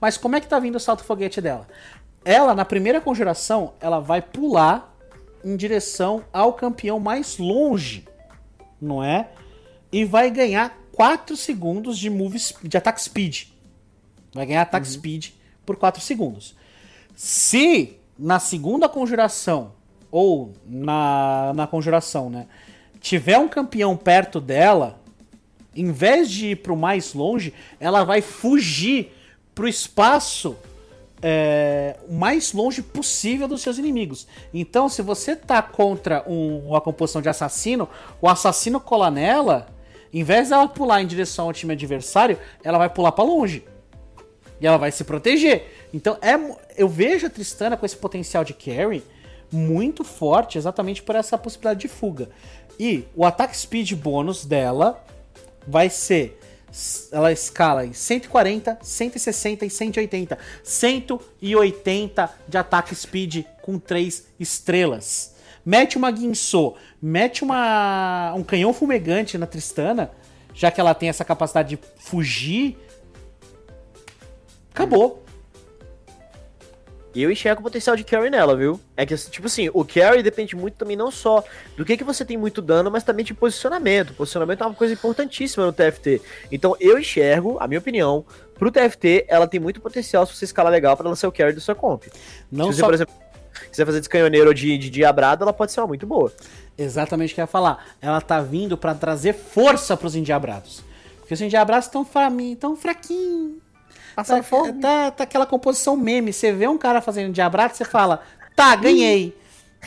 [0.00, 1.66] Mas como é que tá vindo o salto foguete dela?
[2.24, 4.94] Ela, na primeira conjuração, ela vai pular
[5.44, 8.06] em direção ao campeão mais longe,
[8.80, 9.28] não é?
[9.92, 13.48] E vai ganhar 4 segundos de move de ataque speed.
[14.32, 14.92] Vai ganhar ataque uhum.
[14.92, 15.30] speed
[15.66, 16.54] por 4 segundos.
[17.14, 19.72] Se na segunda conjuração,
[20.10, 22.46] ou na, na conjuração, né?
[23.00, 25.00] Tiver um campeão perto dela,
[25.74, 29.12] em vez de ir pro mais longe, ela vai fugir
[29.54, 30.56] pro espaço
[31.22, 34.26] é, o mais longe possível dos seus inimigos.
[34.52, 37.88] Então, se você tá contra um, uma composição de assassino,
[38.20, 39.66] o assassino cola nela,
[40.12, 43.64] em vez dela pular em direção ao time adversário, ela vai pular para longe.
[44.60, 45.88] E ela vai se proteger.
[45.92, 46.34] Então, é,
[46.76, 49.02] eu vejo a Tristana com esse potencial de carry
[49.50, 52.28] muito forte, exatamente por essa possibilidade de fuga.
[52.78, 55.02] E o ataque speed bônus dela
[55.66, 56.40] vai ser.
[57.12, 60.38] Ela escala em 140, 160 e 180.
[60.62, 65.34] 180 de ataque speed com 3 estrelas.
[65.64, 70.10] Mete uma Guinsô, mete uma, um canhão fumegante na Tristana,
[70.52, 72.76] já que ela tem essa capacidade de fugir
[74.74, 75.23] Acabou.
[77.14, 78.80] Eu enxergo o potencial de carry nela, viu?
[78.96, 81.44] É que, tipo assim, o carry depende muito também não só
[81.76, 84.14] do que, que você tem muito dano, mas também de posicionamento.
[84.14, 86.20] posicionamento é uma coisa importantíssima no TFT.
[86.50, 88.24] Então eu enxergo, a minha opinião,
[88.58, 91.52] pro TFT, ela tem muito potencial se você escalar legal para ela ser o carry
[91.52, 92.04] do seu comp.
[92.50, 92.86] Não se você, só...
[92.86, 93.14] por exemplo,
[93.70, 96.32] quiser fazer descanhoneiro de, de diabrado, ela pode ser uma muito boa.
[96.76, 97.86] Exatamente o que eu ia falar.
[98.02, 100.82] Ela tá vindo para trazer força pros endiabrados.
[101.20, 102.06] Porque os endiabrados estão
[102.58, 103.63] tão fraquinhos
[104.14, 104.72] Passar tá, fome.
[104.80, 106.32] Tá, tá aquela composição meme.
[106.32, 108.22] Você vê um cara fazendo diabrado, você fala,
[108.54, 109.36] tá, ganhei.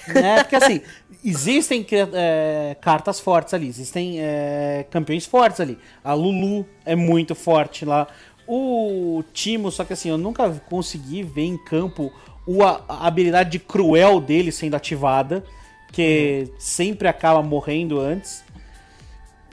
[0.08, 0.44] né?
[0.44, 0.82] Porque assim,
[1.24, 5.78] existem é, cartas fortes ali, existem é, campeões fortes ali.
[6.04, 8.08] A Lulu é muito forte lá.
[8.48, 12.12] O Timo, só que assim, eu nunca consegui ver em campo
[12.46, 15.44] o, a, a habilidade de cruel dele sendo ativada,
[15.92, 16.56] que uhum.
[16.58, 18.44] sempre acaba morrendo antes.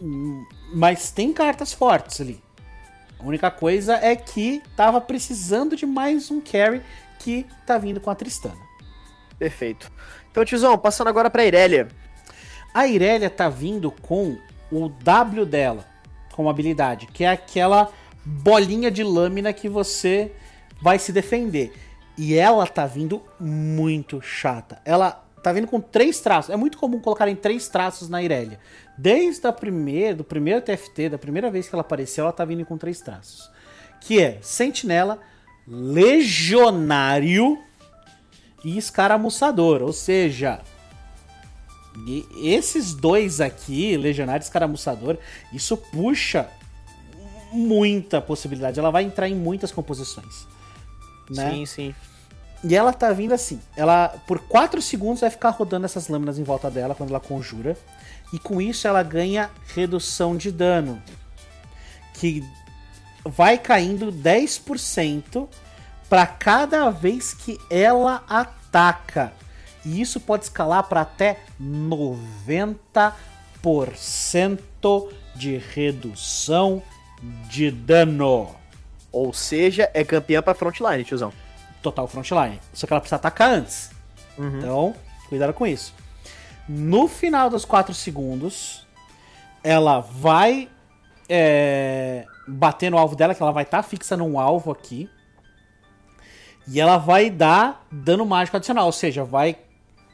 [0.00, 2.43] Hum, mas tem cartas fortes ali.
[3.24, 6.82] A única coisa é que tava precisando de mais um carry
[7.18, 8.60] que tá vindo com a Tristana.
[9.38, 9.90] Perfeito.
[10.30, 11.88] Então, tiozão, passando agora pra Irelia.
[12.74, 14.36] A Irelia tá vindo com
[14.70, 15.86] o W dela,
[16.32, 17.90] como habilidade, que é aquela
[18.22, 20.30] bolinha de lâmina que você
[20.82, 21.72] vai se defender.
[22.18, 24.82] E ela tá vindo muito chata.
[24.84, 26.50] Ela tá vindo com três traços.
[26.50, 28.58] É muito comum colocarem três traços na Irelia.
[28.96, 32.64] Desde a primeira, do primeiro TFT, da primeira vez que ela apareceu, ela tá vindo
[32.64, 33.50] com três traços.
[34.00, 35.20] Que é Sentinela,
[35.68, 37.58] Legionário
[38.64, 39.82] e Escaramuçador.
[39.82, 40.62] Ou seja,
[42.42, 45.18] esses dois aqui, Legionário e Escaramuçador,
[45.52, 46.48] isso puxa
[47.52, 48.80] muita possibilidade.
[48.80, 50.46] Ela vai entrar em muitas composições.
[51.28, 51.50] Né?
[51.50, 51.94] Sim, sim.
[52.64, 53.60] E ela tá vindo assim.
[53.76, 57.76] Ela, por 4 segundos, vai ficar rodando essas lâminas em volta dela quando ela conjura.
[58.32, 61.02] E com isso ela ganha redução de dano.
[62.14, 62.42] Que
[63.22, 65.46] vai caindo 10%
[66.08, 69.34] para cada vez que ela ataca.
[69.84, 73.12] E isso pode escalar para até 90%
[75.36, 76.82] de redução
[77.50, 78.56] de dano.
[79.12, 81.43] Ou seja, é campeã para frontline, tiozão
[81.84, 82.60] total frontline.
[82.72, 83.90] Só que ela precisa atacar antes.
[84.38, 84.58] Uhum.
[84.58, 84.94] Então,
[85.28, 85.94] cuidado com isso.
[86.66, 88.86] No final dos 4 segundos,
[89.62, 90.68] ela vai
[91.28, 95.08] é, bater no alvo dela, que ela vai estar tá fixa num alvo aqui.
[96.66, 99.58] E ela vai dar dano mágico adicional, ou seja, vai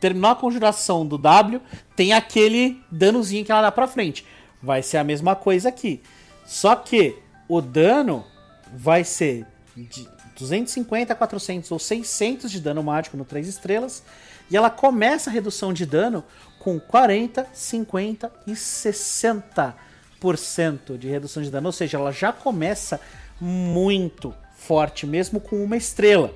[0.00, 1.60] terminar a conjuração do W,
[1.94, 4.26] tem aquele danozinho que ela dá pra frente.
[4.60, 6.02] Vai ser a mesma coisa aqui.
[6.44, 7.16] Só que
[7.48, 8.24] o dano
[8.72, 10.08] vai ser de
[10.40, 14.02] 250, 400 ou 600 de dano mágico no 3 estrelas.
[14.50, 16.24] E ela começa a redução de dano
[16.58, 21.68] com 40, 50 e 60% de redução de dano.
[21.68, 23.00] Ou seja, ela já começa
[23.40, 26.34] muito forte, mesmo com uma estrela.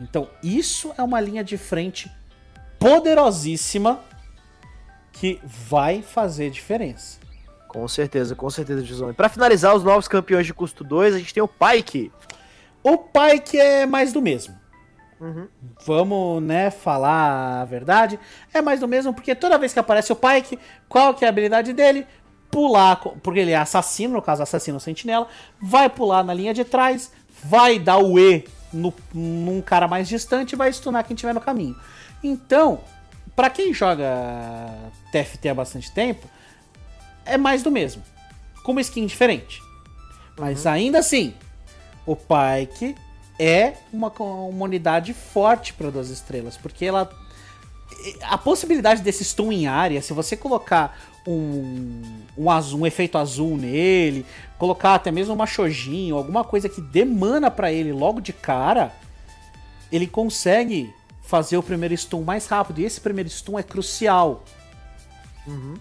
[0.00, 2.10] Então, isso é uma linha de frente
[2.78, 4.00] poderosíssima
[5.12, 7.18] que vai fazer diferença.
[7.66, 9.12] Com certeza, com certeza, Gizone.
[9.12, 12.10] Para finalizar os novos campeões de custo 2, a gente tem o Pike,
[12.82, 14.54] o pai que é mais do mesmo.
[15.20, 15.48] Uhum.
[15.84, 18.18] Vamos, né, falar a verdade.
[18.54, 21.30] É mais do mesmo, porque toda vez que aparece o Pike, qual que é a
[21.30, 22.06] habilidade dele?
[22.50, 25.28] Pular, porque ele é assassino, no caso assassino sentinela,
[25.60, 27.12] vai pular na linha de trás,
[27.42, 31.40] vai dar o E no, num cara mais distante e vai stunar quem tiver no
[31.40, 31.76] caminho.
[32.22, 32.80] Então,
[33.36, 34.06] para quem joga
[35.12, 36.26] TFT há bastante tempo,
[37.24, 38.02] é mais do mesmo.
[38.62, 39.62] Com uma skin diferente.
[40.38, 40.72] Mas uhum.
[40.72, 41.34] ainda assim,
[42.08, 42.96] o Pike
[43.38, 47.08] é uma, uma unidade forte para duas estrelas, porque ela
[48.22, 52.02] a possibilidade desse stun em área, se você colocar um,
[52.36, 54.24] um, azul, um efeito azul nele,
[54.58, 58.92] colocar até mesmo uma Shojin, alguma coisa que demanda para ele logo de cara,
[59.90, 60.92] ele consegue
[61.22, 62.80] fazer o primeiro stun mais rápido.
[62.80, 64.44] E esse primeiro stun é crucial.
[65.46, 65.74] Uhum.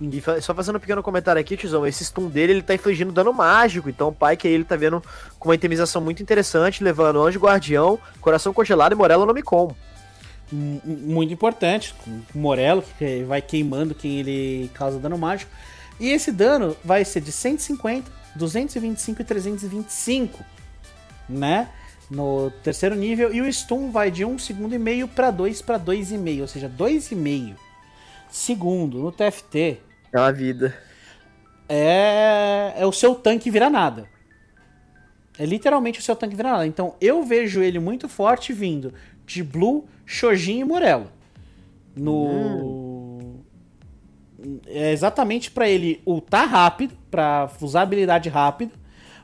[0.00, 3.32] E só fazendo um pequeno comentário aqui, Tizão, esse stun dele ele tá infligindo dano
[3.32, 5.02] mágico, então o Pike aí ele tá vendo
[5.38, 9.74] com uma itemização muito interessante, levando Anjo Guardião, Coração Congelado e Morello no Micom
[10.52, 11.94] muito importante.
[12.34, 15.50] Morello, que vai queimando quem ele causa dano mágico.
[15.98, 20.44] E esse dano vai ser de 150, 225 e 325,
[21.28, 21.68] né?
[22.10, 23.34] No terceiro nível.
[23.34, 26.68] E o stun vai de 1 segundo e meio para 2 para 2,5, ou seja,
[26.68, 27.54] 2,5
[28.30, 29.80] segundo no TFT.
[30.16, 30.74] É uma vida.
[31.68, 34.08] É, é o seu tanque virar nada.
[35.38, 36.66] É literalmente o seu tanque virar nada.
[36.66, 38.94] Então eu vejo ele muito forte vindo
[39.26, 41.08] de Blue, Shojin e Morello.
[41.94, 42.26] No.
[42.26, 43.34] Hum.
[44.66, 48.72] É exatamente para ele ultar rápido, para usar a habilidade rápido,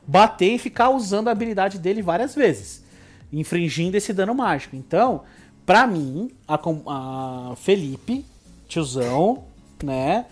[0.05, 2.83] bater e ficar usando a habilidade dele várias vezes,
[3.31, 4.75] infringindo esse dano mágico.
[4.75, 5.23] Então,
[5.65, 8.25] para mim, a, a Felipe,
[8.67, 9.45] tiozão,
[9.83, 10.25] né?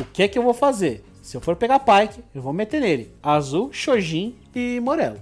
[0.00, 1.04] O que é que eu vou fazer?
[1.22, 5.20] Se eu for pegar Pike, eu vou meter nele Azul, Shojin e Morello.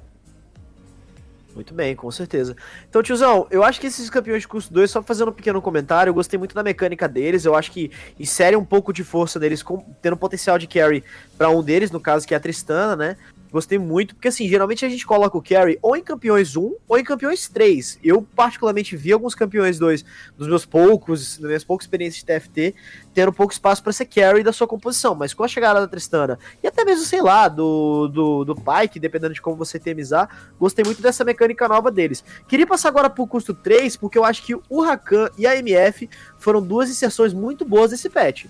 [1.54, 2.56] Muito bem, com certeza.
[2.90, 6.10] Então, tiozão, eu acho que esses campeões de curso 2, só fazendo um pequeno comentário,
[6.10, 9.62] eu gostei muito da mecânica deles, eu acho que insere um pouco de força deles,
[9.62, 11.04] com, tendo potencial de carry
[11.38, 13.16] para um deles, no caso que é a Tristana, né?
[13.54, 16.98] Gostei muito, porque assim, geralmente a gente coloca o carry ou em campeões 1 ou
[16.98, 18.00] em campeões 3.
[18.02, 20.04] Eu, particularmente, vi alguns campeões 2
[20.36, 22.74] dos meus poucos, das minhas poucas experiências de TFT,
[23.14, 25.14] tendo pouco espaço para ser carry da sua composição.
[25.14, 28.98] Mas com a chegada da Tristana, e até mesmo, sei lá, do, do, do Pike,
[28.98, 32.24] dependendo de como você temizar, gostei muito dessa mecânica nova deles.
[32.48, 36.10] Queria passar agora pro custo 3, porque eu acho que o Rakan e a MF
[36.40, 38.46] foram duas inserções muito boas desse patch.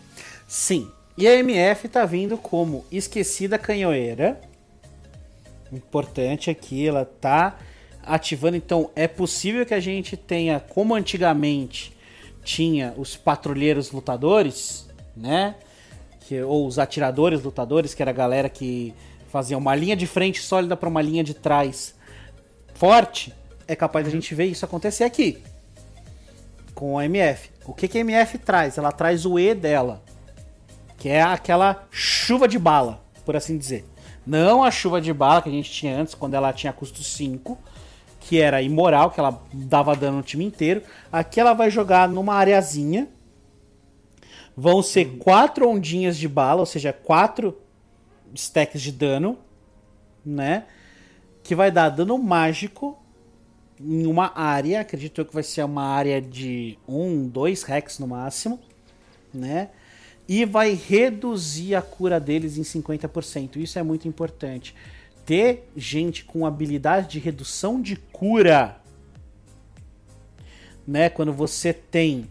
[0.48, 0.90] Sim.
[1.14, 4.53] E a MF tá vindo como esquecida canhoeira
[5.74, 7.58] importante aqui, ela tá
[8.02, 8.56] ativando.
[8.56, 11.92] Então, é possível que a gente tenha, como antigamente
[12.42, 15.54] tinha os patrulheiros lutadores, né?
[16.20, 18.94] Que, ou os atiradores lutadores, que era a galera que
[19.28, 21.94] fazia uma linha de frente sólida para uma linha de trás
[22.74, 23.32] forte.
[23.66, 25.42] É capaz da gente ver isso acontecer aqui
[26.74, 27.50] com a MF.
[27.64, 28.76] O que, que a MF traz?
[28.76, 30.02] Ela traz o E dela,
[30.98, 33.84] que é aquela chuva de bala, por assim dizer.
[34.26, 37.58] Não a chuva de bala que a gente tinha antes, quando ela tinha custo 5,
[38.20, 40.82] que era imoral, que ela dava dano no time inteiro.
[41.12, 43.08] Aqui ela vai jogar numa areazinha.
[44.56, 47.58] Vão ser quatro ondinhas de bala, ou seja, quatro
[48.34, 49.36] stacks de dano,
[50.24, 50.64] né?
[51.42, 52.98] Que vai dar dano mágico
[53.78, 54.80] em uma área.
[54.80, 58.58] Acredito eu que vai ser uma área de 1, 2 hex no máximo,
[59.32, 59.68] né?
[60.28, 63.56] E vai reduzir a cura deles em 50%.
[63.56, 64.74] Isso é muito importante.
[65.26, 68.76] Ter gente com habilidade de redução de cura,
[70.86, 71.08] né?
[71.08, 72.28] Quando você tem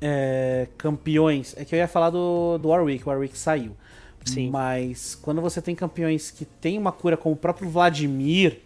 [0.00, 1.54] é, campeões.
[1.56, 3.76] É que eu ia falar do, do Warwick, o Warwick saiu.
[4.24, 4.50] Sim.
[4.50, 8.60] Mas quando você tem campeões que tem uma cura, como o próprio Vladimir,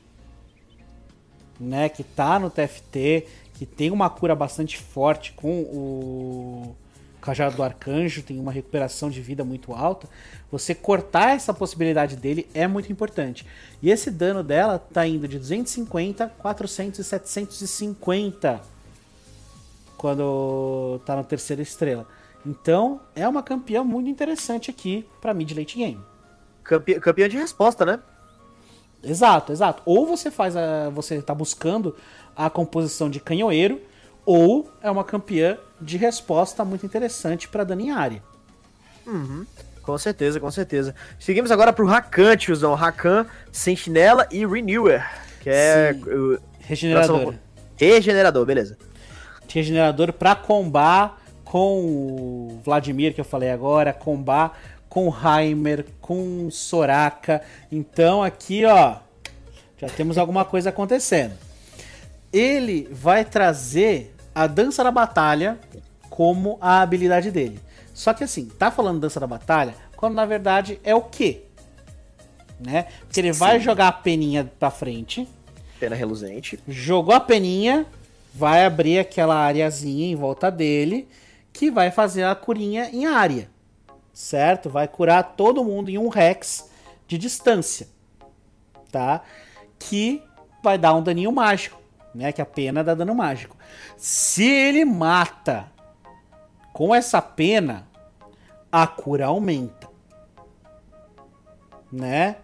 [1.61, 1.89] né?
[1.89, 6.77] Que tá no TFT, que tem uma cura bastante forte com o
[7.25, 10.07] Cajado do Arcanjo tem uma recuperação de vida muito alta.
[10.53, 13.47] Você cortar essa possibilidade dele é muito importante.
[13.83, 18.61] E esse dano dela tá indo de 250, 400 e 750
[19.97, 22.07] quando tá na terceira estrela.
[22.45, 26.01] Então, é uma campeã muito interessante aqui para mid late game.
[26.63, 28.01] Campe campeã de resposta, né?
[29.03, 29.83] Exato, exato.
[29.87, 31.97] Ou você faz a, você tá buscando
[32.37, 33.81] a composição de canhoeiro,
[34.27, 38.23] ou é uma campeã de resposta muito interessante para dano em área.
[39.07, 39.47] Uhum.
[39.83, 40.95] Com certeza, com certeza.
[41.19, 42.75] Seguimos agora pro Rakan, tiozão.
[42.75, 45.05] Rakan, Sentinela e Renewer.
[45.41, 45.95] Que é.
[46.07, 46.39] O...
[46.61, 47.35] Regenerador.
[47.77, 48.79] Regenerador, beleza.
[49.47, 54.59] Regenerador para combar com o Vladimir, que eu falei agora, combar
[54.89, 57.43] com Heimer, com Soraka.
[57.71, 58.97] Então aqui, ó,
[59.79, 61.35] já temos alguma coisa acontecendo.
[62.33, 65.59] Ele vai trazer a dança da batalha
[66.11, 67.61] como a habilidade dele.
[67.93, 71.43] Só que assim, tá falando dança da batalha, quando na verdade é o quê?
[72.59, 72.87] Né?
[73.01, 73.39] Porque ele Sim.
[73.39, 75.29] vai jogar a peninha pra frente.
[75.79, 76.59] Pena reluzente.
[76.67, 77.87] Jogou a peninha,
[78.35, 81.09] vai abrir aquela areazinha em volta dele
[81.53, 83.49] que vai fazer a curinha em área.
[84.13, 84.69] Certo?
[84.69, 86.69] Vai curar todo mundo em um Rex
[87.07, 87.89] de distância.
[88.91, 89.23] Tá?
[89.79, 90.23] Que
[90.63, 91.81] vai dar um daninho mágico.
[92.15, 92.33] Né?
[92.33, 93.57] Que a pena dá dano mágico.
[93.97, 95.67] Se ele mata
[96.73, 97.87] com essa pena,
[98.71, 99.89] a cura aumenta.
[101.93, 102.37] Né?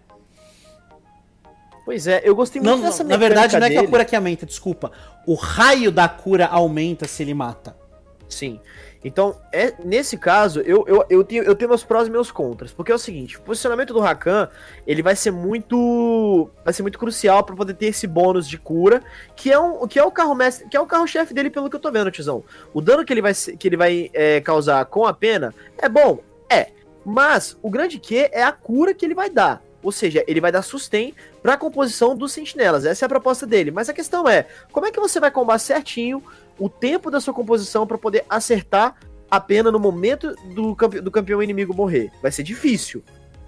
[1.84, 4.14] Pois é, eu gostei muito não, dessa Na verdade, não é que a cura que
[4.14, 4.92] aumenta, desculpa.
[5.26, 7.76] O raio da cura aumenta se ele mata.
[8.28, 8.60] Sim.
[9.02, 12.72] Então, é, nesse caso, eu, eu, eu, tenho, eu tenho meus prós e meus contras.
[12.72, 14.48] Porque é o seguinte, o posicionamento do Rakan,
[14.86, 16.50] ele vai ser muito.
[16.64, 19.02] Vai ser muito crucial para poder ter esse bônus de cura,
[19.34, 21.76] que é, um, que é o carro mestre, que é o carro-chefe dele, pelo que
[21.76, 22.44] eu tô vendo, Tizão.
[22.74, 26.18] O dano que ele vai, que ele vai é, causar com a pena é bom,
[26.48, 26.68] é.
[27.04, 29.62] Mas o grande que é a cura que ele vai dar.
[29.82, 32.84] Ou seja, ele vai dar sustain para a composição dos sentinelas.
[32.84, 33.70] Essa é a proposta dele.
[33.70, 36.22] Mas a questão é, como é que você vai combar certinho
[36.60, 38.96] o tempo da sua composição para poder acertar
[39.28, 42.12] a pena no momento do, campe do campeão inimigo morrer?
[42.22, 43.02] Vai ser difícil.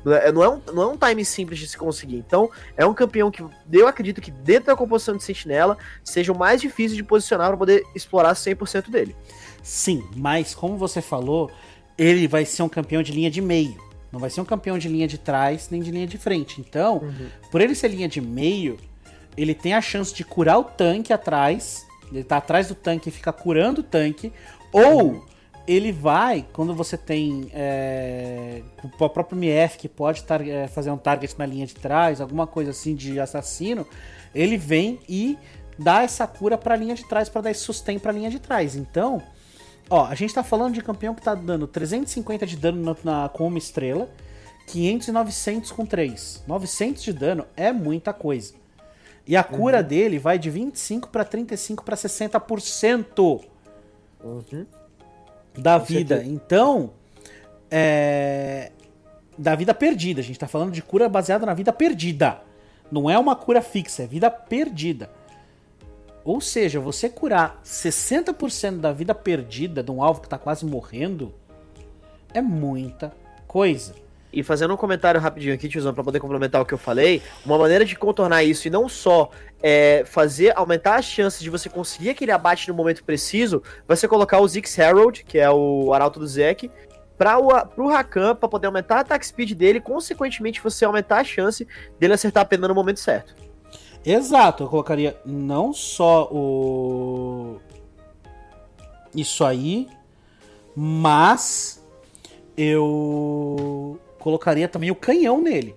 [0.05, 2.17] Não é, não, é um, não é um time simples de se conseguir.
[2.17, 6.39] Então, é um campeão que eu acredito que dentro da composição de sentinela seja o
[6.39, 9.15] mais difícil de posicionar para poder explorar 100% dele.
[9.63, 11.51] Sim, mas como você falou,
[11.97, 13.77] ele vai ser um campeão de linha de meio.
[14.11, 16.61] Não vai ser um campeão de linha de trás nem de linha de frente.
[16.61, 17.29] Então, uhum.
[17.51, 18.77] por ele ser linha de meio,
[19.37, 21.87] ele tem a chance de curar o tanque atrás.
[22.13, 24.33] Ele tá atrás do tanque e fica curando o tanque.
[24.73, 25.27] Ou
[25.67, 31.39] ele vai, quando você tem é, o próprio MF que pode é, fazer um target
[31.39, 33.87] na linha de trás, alguma coisa assim de assassino,
[34.35, 35.39] ele vem e
[35.79, 38.31] dá essa cura para a linha de trás para dar esse sustain para a linha
[38.31, 38.75] de trás.
[38.75, 39.23] Então,
[39.91, 43.29] Ó, a gente tá falando de campeão que tá dando 350 de dano na, na,
[43.29, 44.09] com uma estrela,
[44.67, 46.45] 500 e 900 com 3.
[46.47, 48.55] 900 de dano é muita coisa.
[49.27, 49.85] E a cura uhum.
[49.85, 53.45] dele vai de 25 para 35 para 60%
[54.23, 54.67] uhum.
[55.57, 56.23] da vida.
[56.25, 56.93] Então,
[57.71, 58.73] é...
[59.39, 60.21] da vida perdida.
[60.21, 62.41] A gente tá falando de cura baseada na vida perdida.
[62.91, 65.09] Não é uma cura fixa, é vida perdida.
[66.25, 71.33] Ou seja, você curar 60% da vida perdida de um alvo que tá quase morrendo
[72.35, 73.13] é muita
[73.47, 73.95] coisa.
[74.33, 77.59] E fazendo um comentário rapidinho aqui, tiozão, pra poder complementar o que eu falei, uma
[77.59, 79.31] maneira de contornar isso e não só
[79.63, 84.09] é, fazer aumentar as chances de você conseguir aquele abate no momento preciso, vai ser
[84.09, 86.71] colocar o Zix Herald, que é o arauto do Zek,
[87.19, 91.25] para o pro Rakan, para poder aumentar a attack speed dele, consequentemente você aumentar a
[91.25, 91.67] chance
[91.99, 93.37] dele acertar a pena no momento certo.
[94.05, 97.61] Exato, eu colocaria não só o.
[99.15, 99.89] Isso aí,
[100.75, 101.87] mas
[102.57, 105.75] eu colocaria também o canhão nele.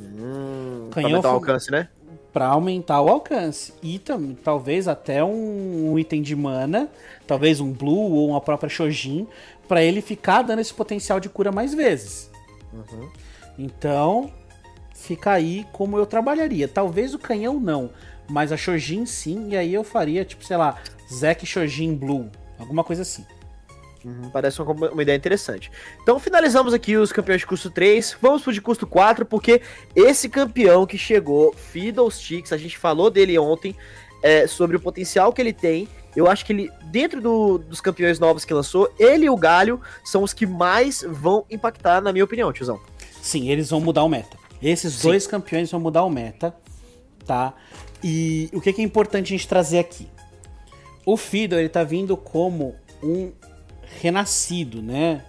[0.00, 1.88] Hum, canhão pra aumentar o alcance, né?
[2.32, 3.74] Pra aumentar o alcance.
[3.82, 6.88] E tam, talvez até um, um, item de mana,
[7.26, 9.26] talvez um blue ou uma própria Shojin,
[9.66, 12.30] para ele ficar dando esse potencial de cura mais vezes.
[12.72, 13.10] Uhum.
[13.58, 14.30] Então,
[14.94, 16.68] fica aí como eu trabalharia.
[16.68, 17.90] Talvez o canhão não,
[18.28, 20.76] mas a Shojin sim, e aí eu faria, tipo, sei lá,
[21.12, 22.30] Zack Shojin Blue,
[22.60, 23.26] alguma coisa assim.
[24.04, 25.70] Uhum, parece uma, uma, ideia interessante.
[26.02, 28.16] Então finalizamos aqui os campeões de custo 3.
[28.20, 29.60] Vamos pro de custo 4, porque
[29.94, 33.76] esse campeão que chegou, Fiddlesticks, a gente falou dele ontem,
[34.22, 35.88] é, sobre o potencial que ele tem.
[36.14, 39.80] Eu acho que ele, dentro do, dos campeões novos que lançou, ele e o Galho
[40.04, 42.80] são os que mais vão impactar, na minha opinião, tiozão.
[43.22, 44.36] Sim, eles vão mudar o meta.
[44.62, 45.08] Esses Sim.
[45.08, 46.54] dois campeões vão mudar o meta,
[47.24, 47.54] tá?
[48.02, 50.08] E o que, é importante a gente trazer aqui?
[51.04, 53.32] O Fido, ele tá vindo como um
[53.98, 55.24] renascido, né?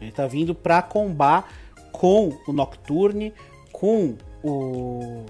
[0.00, 1.52] Ele tá vindo pra combar
[1.92, 3.32] com o Nocturne,
[3.70, 5.24] com o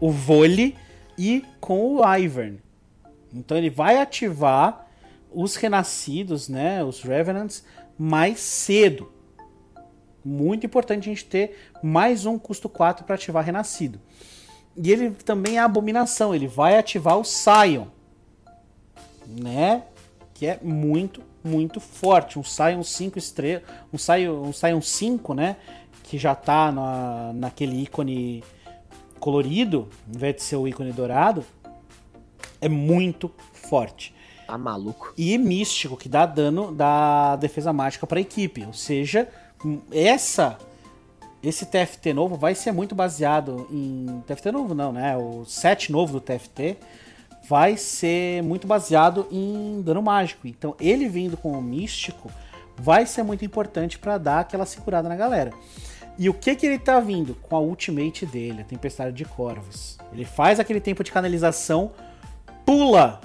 [0.00, 0.78] o Vole
[1.18, 2.58] e com o Ivern.
[3.34, 4.88] Então ele vai ativar
[5.30, 7.62] os renascidos, né, os Revenants,
[7.98, 9.12] mais cedo
[10.24, 14.00] muito importante a gente ter mais um custo 4 para ativar Renascido.
[14.76, 17.86] E ele também é abominação, ele vai ativar o Sion.
[19.26, 19.84] Né?
[20.34, 22.38] Que é muito, muito forte.
[22.38, 23.62] Um Sion 5 estrelas.
[23.92, 25.56] Um Sion, um Sion 5, né?
[26.04, 28.42] Que já tá na, naquele ícone
[29.18, 31.44] colorido, em vez de ser o ícone dourado.
[32.60, 34.14] É muito forte.
[34.46, 35.12] Tá maluco.
[35.16, 38.64] E místico, que dá dano da defesa mágica para a equipe.
[38.64, 39.28] Ou seja,
[39.92, 40.58] essa
[41.42, 45.16] esse TFT novo vai ser muito baseado em TFT novo não, né?
[45.16, 46.76] O set novo do TFT
[47.50, 50.46] vai ser muito baseado em dano mágico.
[50.46, 52.30] Então, ele vindo com o místico
[52.76, 55.50] vai ser muito importante para dar aquela segurada na galera.
[56.16, 59.98] E o que que ele tá vindo com a ultimate dele, a Tempestade de Corvos?
[60.12, 61.90] Ele faz aquele tempo de canalização
[62.64, 63.20] pula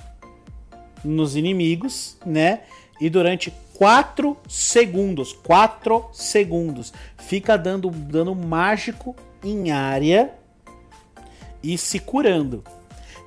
[1.03, 2.61] nos inimigos, né?
[2.99, 10.33] E durante 4 segundos, 4 segundos, fica dando dano mágico em área
[11.61, 12.63] e se curando.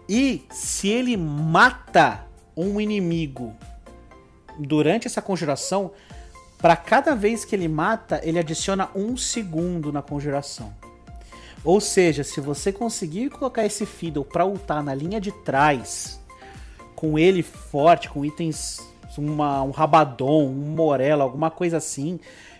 [0.08, 2.24] E se ele mata
[2.56, 3.54] um inimigo
[4.58, 5.92] durante essa conjuração,
[6.58, 10.74] para cada vez que ele mata, ele adiciona um segundo na conjuração.
[11.64, 16.20] Ou seja, se você conseguir colocar esse Fiddle para ultar na linha de trás,
[16.96, 18.80] com ele forte, com itens,
[19.16, 22.18] uma, um Rabadon, um Morello, alguma coisa assim,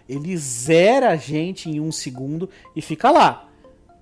[0.09, 3.49] ele zera a gente em um segundo e fica lá.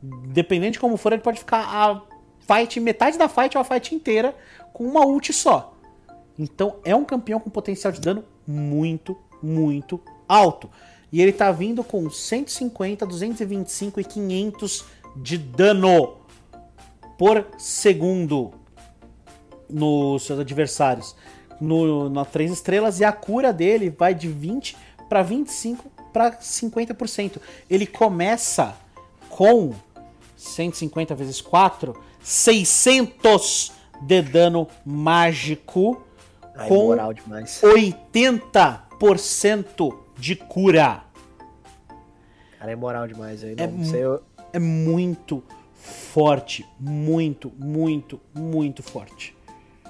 [0.02, 2.02] Dependente de como for, ele pode ficar a
[2.46, 4.34] fight, metade da fight ou a fight inteira
[4.72, 5.74] com uma ult só.
[6.38, 10.70] Então é um campeão com potencial de dano muito, muito alto.
[11.12, 14.84] E ele tá vindo com 150, 225 e 500
[15.16, 16.18] de dano
[17.16, 18.52] por segundo
[19.68, 21.16] nos seus adversários.
[21.58, 24.76] No, na 3 estrelas e a cura dele vai de 20
[25.08, 27.40] para 25 para 50%.
[27.68, 28.76] Ele começa
[29.30, 29.74] com
[30.36, 31.96] 150 vezes 4,
[32.26, 33.72] 600
[34.02, 36.04] de dano mágico
[36.56, 37.62] Ai, com moral demais.
[37.62, 41.04] 80% de cura.
[42.58, 43.54] Cara, é moral demais aí.
[43.56, 44.20] É sei, eu...
[44.52, 45.40] É muito
[45.72, 49.36] forte, muito, muito, muito forte.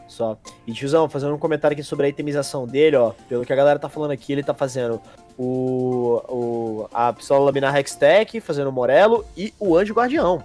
[0.07, 0.37] Só.
[0.67, 3.15] E tiozão, fazendo um comentário aqui sobre a itemização dele, ó.
[3.31, 5.01] Pelo que a galera tá falando aqui, ele tá fazendo
[5.39, 10.45] o, o a pistola laminar Hextech, fazendo o Morello e o Anjo Guardião.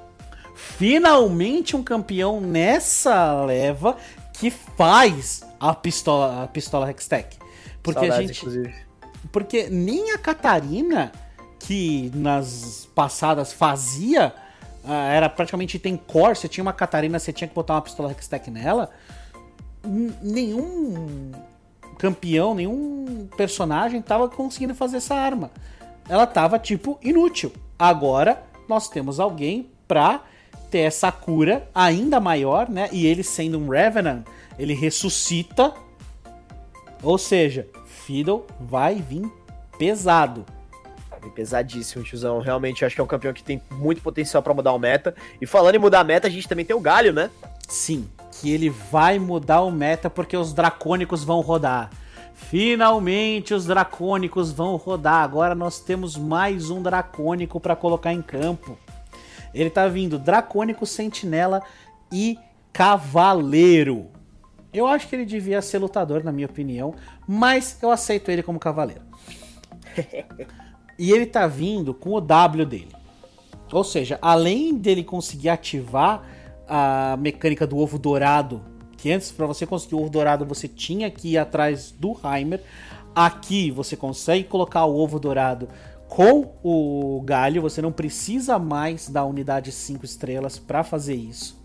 [0.55, 3.97] Finalmente um campeão nessa leva
[4.33, 7.37] que faz a pistola, a pistola Hextech.
[7.83, 8.39] Porque a gente.
[8.39, 8.73] inclusive.
[9.31, 11.11] Porque nem a Catarina,
[11.59, 14.33] que nas passadas fazia,
[14.83, 18.11] ah, era praticamente item core, você tinha uma Catarina, você tinha que botar uma pistola
[18.11, 18.89] Hextech nela.
[20.21, 21.31] Nenhum
[21.97, 25.51] campeão, nenhum personagem tava conseguindo fazer essa arma.
[26.09, 27.53] Ela tava, tipo, inútil.
[27.77, 30.23] Agora, nós temos alguém pra
[30.71, 32.87] ter essa cura ainda maior, né?
[32.91, 34.23] E ele sendo um Revenant,
[34.57, 35.73] ele ressuscita.
[37.03, 39.29] Ou seja, Fiddle vai vir
[39.77, 40.45] pesado.
[41.11, 42.39] É Pesadíssimo, tiozão.
[42.39, 45.13] Realmente acho que é um campeão que tem muito potencial pra mudar o meta.
[45.39, 47.29] E falando em mudar a meta, a gente também tem o Galho, né?
[47.67, 51.91] Sim, que ele vai mudar o meta porque os dracônicos vão rodar.
[52.33, 55.23] Finalmente os dracônicos vão rodar.
[55.23, 58.77] Agora nós temos mais um dracônico para colocar em campo.
[59.53, 61.61] Ele tá vindo dracônico, sentinela
[62.11, 62.37] e
[62.71, 64.07] cavaleiro.
[64.73, 66.95] Eu acho que ele devia ser lutador, na minha opinião,
[67.27, 69.01] mas eu aceito ele como cavaleiro.
[70.97, 72.95] e ele tá vindo com o W dele.
[73.71, 76.23] Ou seja, além dele conseguir ativar
[76.67, 78.61] a mecânica do ovo dourado,
[78.97, 82.61] que antes para você conseguir o ovo dourado você tinha que ir atrás do Heimer,
[83.15, 85.67] aqui você consegue colocar o ovo dourado
[86.11, 91.57] com o galho, você não precisa mais da unidade 5 estrelas para fazer isso.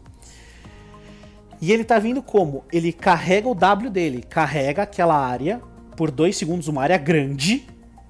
[1.60, 2.62] E ele tá vindo como?
[2.72, 5.60] Ele carrega o W dele, carrega aquela área
[5.96, 7.66] por 2 segundos, uma área grande,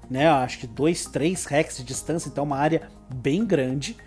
[0.07, 0.29] né?
[0.29, 2.83] Acho que 2, 3 rex de distância, então uma área
[3.15, 3.97] bem grande.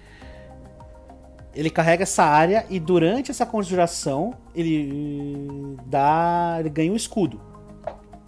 [1.52, 7.40] Ele carrega essa área e durante essa conjuração ele dá, ele ganha um escudo.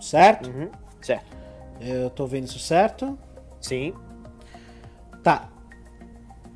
[0.00, 0.50] Certo?
[0.50, 0.70] Uhum.
[1.00, 1.36] Certo.
[1.80, 3.16] Eu tô vendo isso certo?
[3.62, 3.94] Sim.
[5.22, 5.48] Tá.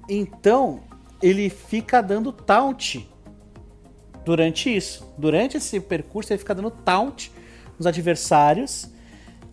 [0.09, 0.83] Então,
[1.23, 3.09] ele fica dando taunt
[4.25, 5.11] durante isso.
[5.17, 7.31] Durante esse percurso, ele fica dando taunt
[7.79, 8.91] nos adversários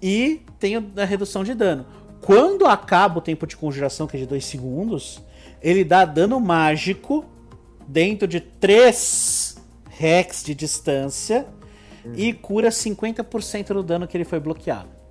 [0.01, 1.86] e tem a redução de dano.
[2.22, 5.22] Quando acaba o tempo de conjuração, que é de 2 segundos,
[5.62, 7.26] ele dá dano mágico
[7.88, 9.58] dentro de 3
[9.99, 11.45] hex de distância
[12.16, 15.03] e cura 50% do dano que ele foi bloqueado.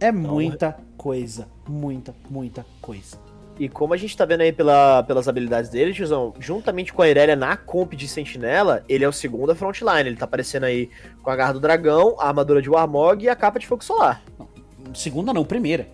[0.00, 3.18] É muita coisa, muita, muita coisa.
[3.58, 7.08] E como a gente tá vendo aí pela, pelas habilidades dele, tiozão, juntamente com a
[7.08, 10.08] Irelia na comp de sentinela, ele é o segundo da frontline.
[10.08, 10.90] Ele tá aparecendo aí
[11.22, 14.22] com a garra do dragão, a armadura de Warmog e a capa de fogo solar.
[14.92, 15.88] Segunda não, primeira.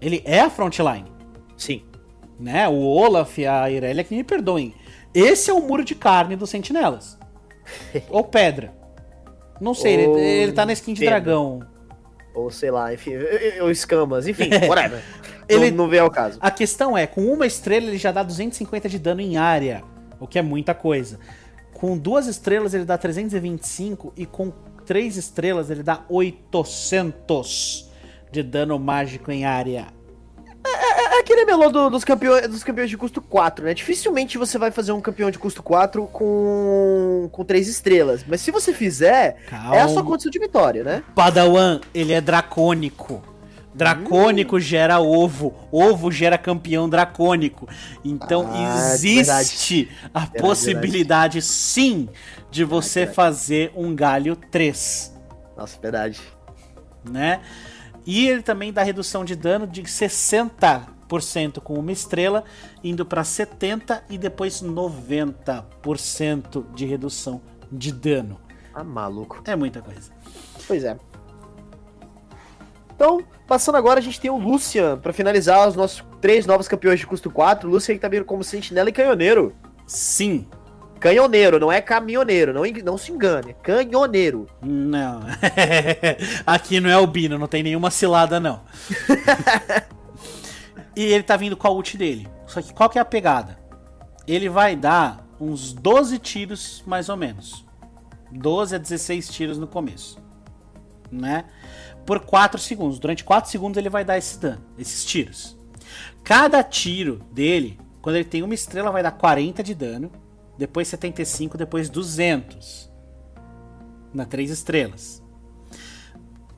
[0.00, 1.04] Ele é a frontline.
[1.56, 1.82] Sim.
[2.38, 2.68] né?
[2.68, 4.74] O Olaf e a Irelia que me perdoem.
[5.12, 7.18] Esse é o muro de carne dos sentinelas.
[8.08, 8.72] Ou pedra.
[9.60, 11.12] Não sei, ele, ele tá na skin de pena.
[11.12, 11.60] dragão.
[12.34, 13.12] Ou sei lá, enfim,
[13.60, 15.02] ou escamas, enfim, whatever.
[15.48, 16.38] Ele- não, não vem ao caso.
[16.40, 19.82] A questão é, com uma estrela ele já dá 250 de dano em área,
[20.20, 21.18] o que é muita coisa.
[21.72, 24.52] Com duas estrelas ele dá 325 e com
[24.86, 27.90] três estrelas ele dá 800
[28.30, 29.86] de dano mágico em área.
[31.20, 33.74] Aquele melô do, dos, campeões, dos campeões de custo 4, né?
[33.74, 38.24] Dificilmente você vai fazer um campeão de custo 4 com, com 3 estrelas.
[38.26, 39.76] Mas se você fizer, Calma.
[39.76, 41.02] é a sua condição de vitória, né?
[41.14, 43.22] Padawan, ele é dracônico.
[43.74, 44.60] Dracônico hum.
[44.60, 47.68] gera ovo, ovo gera campeão dracônico.
[48.02, 50.10] Então ah, existe verdade.
[50.14, 51.42] a possibilidade, verdade.
[51.42, 52.08] sim,
[52.50, 55.14] de você fazer um galho 3.
[55.54, 56.18] Nossa, verdade.
[57.04, 57.40] Né?
[58.06, 60.99] E ele também dá redução de dano de 60%
[61.60, 62.44] com uma estrela,
[62.84, 67.40] indo para 70% e depois 90% de redução
[67.70, 68.40] de dano.
[68.74, 69.42] Ah, maluco.
[69.46, 70.12] É muita coisa.
[70.66, 70.96] Pois é.
[72.94, 77.00] Então, passando agora, a gente tem o Lucian para finalizar os nossos três novos campeões
[77.00, 77.68] de custo 4.
[77.68, 79.54] O Lucian que tá vindo como sentinela e canhoneiro.
[79.86, 80.46] Sim.
[81.00, 83.56] Canhoneiro, não é caminhoneiro, não, não se engane.
[83.62, 84.46] Canhoneiro.
[84.60, 85.20] Não.
[86.46, 88.60] Aqui não é albino, não tem nenhuma cilada, não.
[90.96, 92.28] e ele tá vindo com a ult dele.
[92.46, 93.58] Só que qual que é a pegada?
[94.26, 97.64] Ele vai dar uns 12 tiros, mais ou menos.
[98.30, 100.18] 12 a 16 tiros no começo.
[101.10, 101.44] Né?
[102.10, 102.98] por 4 segundos.
[102.98, 105.56] Durante 4 segundos ele vai dar esse dano, esses tiros.
[106.24, 110.10] Cada tiro dele, quando ele tem uma estrela, vai dar 40 de dano,
[110.58, 112.90] depois 75, depois 200.
[114.12, 115.22] Na 3 estrelas.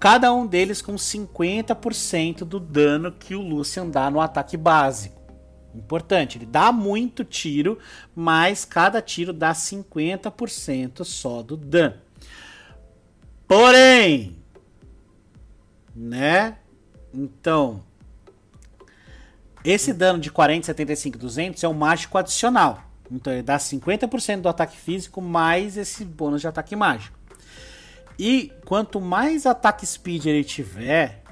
[0.02, 5.22] Cada um deles com 50% do dano que o Lucian dá no ataque básico.
[5.72, 7.78] Importante, ele dá muito tiro,
[8.12, 11.94] mas cada tiro dá 50% só do dano.
[13.46, 14.36] Porém,
[15.94, 16.56] né?
[17.14, 17.84] Então,
[19.64, 22.82] esse dano de 40, 75, 200 é um mágico adicional.
[23.08, 27.21] Então ele dá 50% do ataque físico mais esse bônus de ataque mágico.
[28.18, 31.22] E quanto mais ataque speed ele tiver,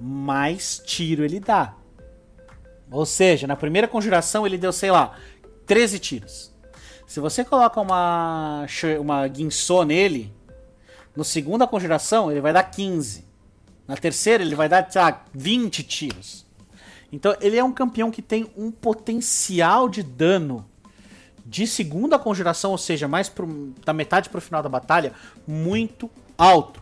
[0.00, 1.74] mais tiro ele dá.
[2.90, 5.16] Ou seja, na primeira conjuração ele deu, sei lá,
[5.66, 6.54] 13 tiros.
[7.06, 8.66] Se você coloca uma,
[9.00, 9.28] uma
[9.86, 10.34] nele,
[11.14, 13.24] no segunda conjuração ele vai dar 15.
[13.86, 16.44] Na terceira, ele vai dar, sei lá, 20 tiros.
[17.12, 20.68] Então, ele é um campeão que tem um potencial de dano
[21.46, 25.12] de segunda conjuração, ou seja, mais pro, da metade pro final da batalha,
[25.46, 26.80] muito alto.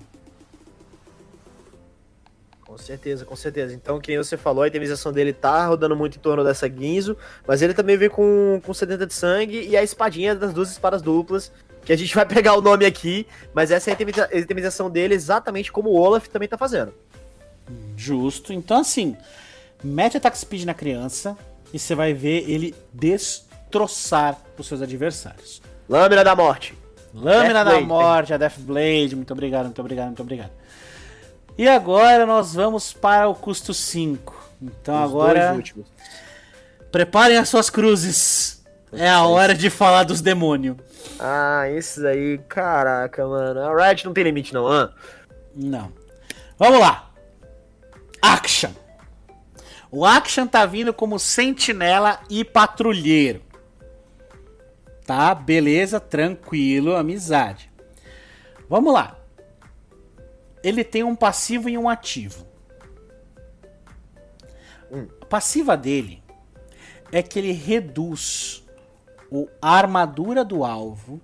[2.64, 3.74] Com certeza, com certeza.
[3.74, 7.60] Então, quem você falou, a itemização dele tá rodando muito em torno dessa Guinzo, mas
[7.60, 11.52] ele também vem com, com 70 de sangue e a espadinha das duas espadas duplas,
[11.84, 13.96] que a gente vai pegar o nome aqui, mas essa é
[14.32, 16.94] a itemização dele exatamente como o Olaf também tá fazendo.
[17.96, 18.52] Justo.
[18.52, 19.14] Então, assim,
[19.82, 21.36] mete attack speed na criança
[21.72, 22.74] e você vai ver ele
[23.74, 25.60] destroçar os seus adversários.
[25.88, 26.78] Lâmina da morte.
[27.12, 29.16] Lâmina Death da morte, a Death Blade.
[29.16, 30.52] Muito obrigado, muito obrigado, muito obrigado.
[31.58, 34.50] E agora nós vamos para o custo 5.
[34.62, 35.62] Então os agora.
[36.90, 38.64] Preparem as suas cruzes.
[38.92, 40.76] É a hora de falar dos demônios.
[41.18, 43.60] Ah, esses aí, caraca, mano.
[43.60, 44.92] A Riot não tem limite, não, ah?
[45.54, 45.92] Não.
[46.56, 47.10] Vamos lá.
[48.22, 48.70] Action.
[49.90, 53.42] O Action tá vindo como sentinela e patrulheiro.
[55.04, 57.70] Tá, beleza, tranquilo, amizade.
[58.68, 59.18] Vamos lá.
[60.62, 62.46] Ele tem um passivo e um ativo.
[64.90, 65.06] Hum.
[65.20, 66.22] A passiva dele
[67.12, 68.64] é que ele reduz
[69.30, 71.20] o, a armadura do alvo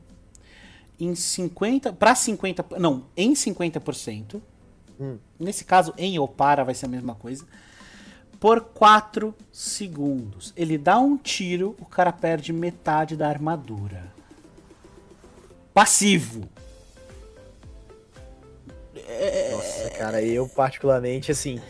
[0.98, 4.42] em 50 para 50, não, em 50%.
[5.00, 5.18] Hum.
[5.38, 7.46] Nesse caso, em ou para vai ser a mesma coisa.
[8.40, 10.52] Por 4 segundos.
[10.56, 14.02] Ele dá um tiro, o cara perde metade da armadura.
[15.72, 16.48] Passivo.
[19.52, 21.60] Nossa, cara, eu particularmente, assim,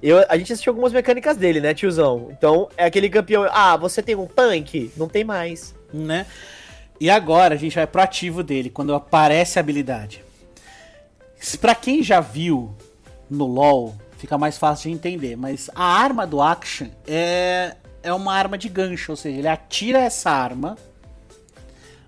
[0.00, 2.28] eu, a gente assistiu algumas mecânicas dele, né, tiozão?
[2.30, 3.46] Então, é aquele campeão.
[3.50, 4.92] Ah, você tem um tanque?
[4.96, 6.26] Não tem mais né?
[6.98, 10.22] E agora a gente vai pro ativo dele, quando aparece a habilidade.
[11.60, 12.74] Pra quem já viu
[13.28, 18.34] no LoL, fica mais fácil de entender, mas a arma do Action é, é uma
[18.34, 20.76] arma de gancho, ou seja, ele atira essa arma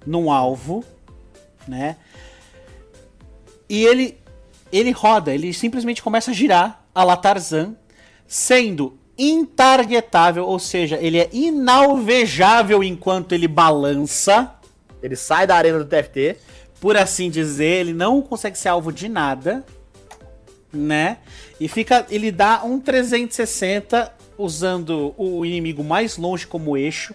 [0.07, 0.85] num alvo,
[1.67, 1.97] né?
[3.67, 4.19] E ele
[4.71, 7.75] ele roda, ele simplesmente começa a girar a la Tarzan,
[8.27, 14.55] sendo intargetável, ou seja, ele é inalvejável enquanto ele balança.
[15.03, 16.37] Ele sai da arena do TFT.
[16.81, 19.65] Por assim dizer, ele não consegue ser alvo de nada,
[20.73, 21.19] né?
[21.61, 27.15] E fica, ele dá um 360 usando o inimigo mais longe como eixo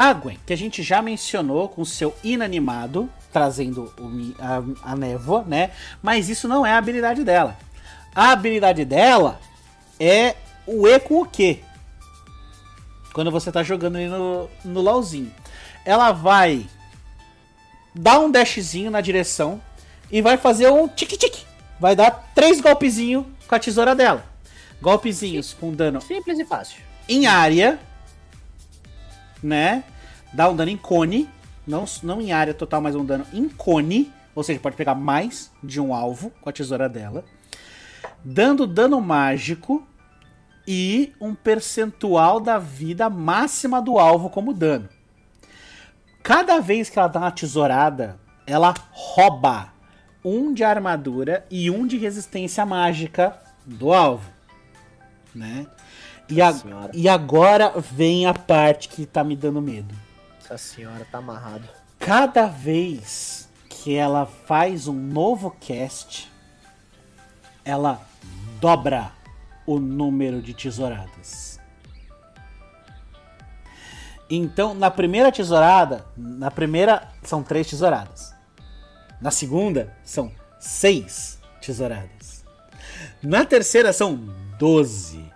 [0.00, 5.44] A Gwen, que a gente já mencionou com seu inanimado, trazendo o, a, a névoa,
[5.46, 5.72] né?
[6.02, 7.54] Mas isso não é a habilidade dela.
[8.14, 9.38] A habilidade dela
[10.00, 10.36] é
[10.66, 11.62] o E com o Q.
[13.12, 15.30] Quando você tá jogando ali no, no LOLzinho.
[15.84, 16.66] Ela vai
[17.94, 19.60] dar um dashzinho na direção
[20.10, 21.44] e vai fazer um tique-tique.
[21.78, 24.24] Vai dar três golpezinhos com a tesoura dela.
[24.80, 26.80] Golpezinhos com dano simples e fácil.
[27.06, 27.78] Em área,
[29.42, 29.84] né?
[30.32, 31.28] Dá um dano em cone,
[31.66, 35.50] não, não em área total, mas um dano em cone, ou seja, pode pegar mais
[35.62, 37.24] de um alvo com a tesoura dela.
[38.24, 39.86] Dando dano mágico
[40.66, 44.88] e um percentual da vida máxima do alvo como dano.
[46.22, 49.72] Cada vez que ela dá uma tesourada, ela rouba
[50.24, 54.30] um de armadura e um de resistência mágica do alvo,
[55.34, 55.66] né?
[56.30, 56.54] E, a,
[56.92, 59.94] e agora vem a parte que tá me dando medo.
[60.44, 61.68] Essa senhora tá amarrado.
[61.98, 66.30] Cada vez que ela faz um novo cast,
[67.64, 68.00] ela
[68.60, 69.12] dobra
[69.66, 71.58] o número de tesouradas.
[74.28, 78.32] Então, na primeira tesourada, na primeira são três tesouradas.
[79.20, 82.44] Na segunda são seis tesouradas.
[83.22, 84.16] Na terceira são
[84.58, 85.29] doze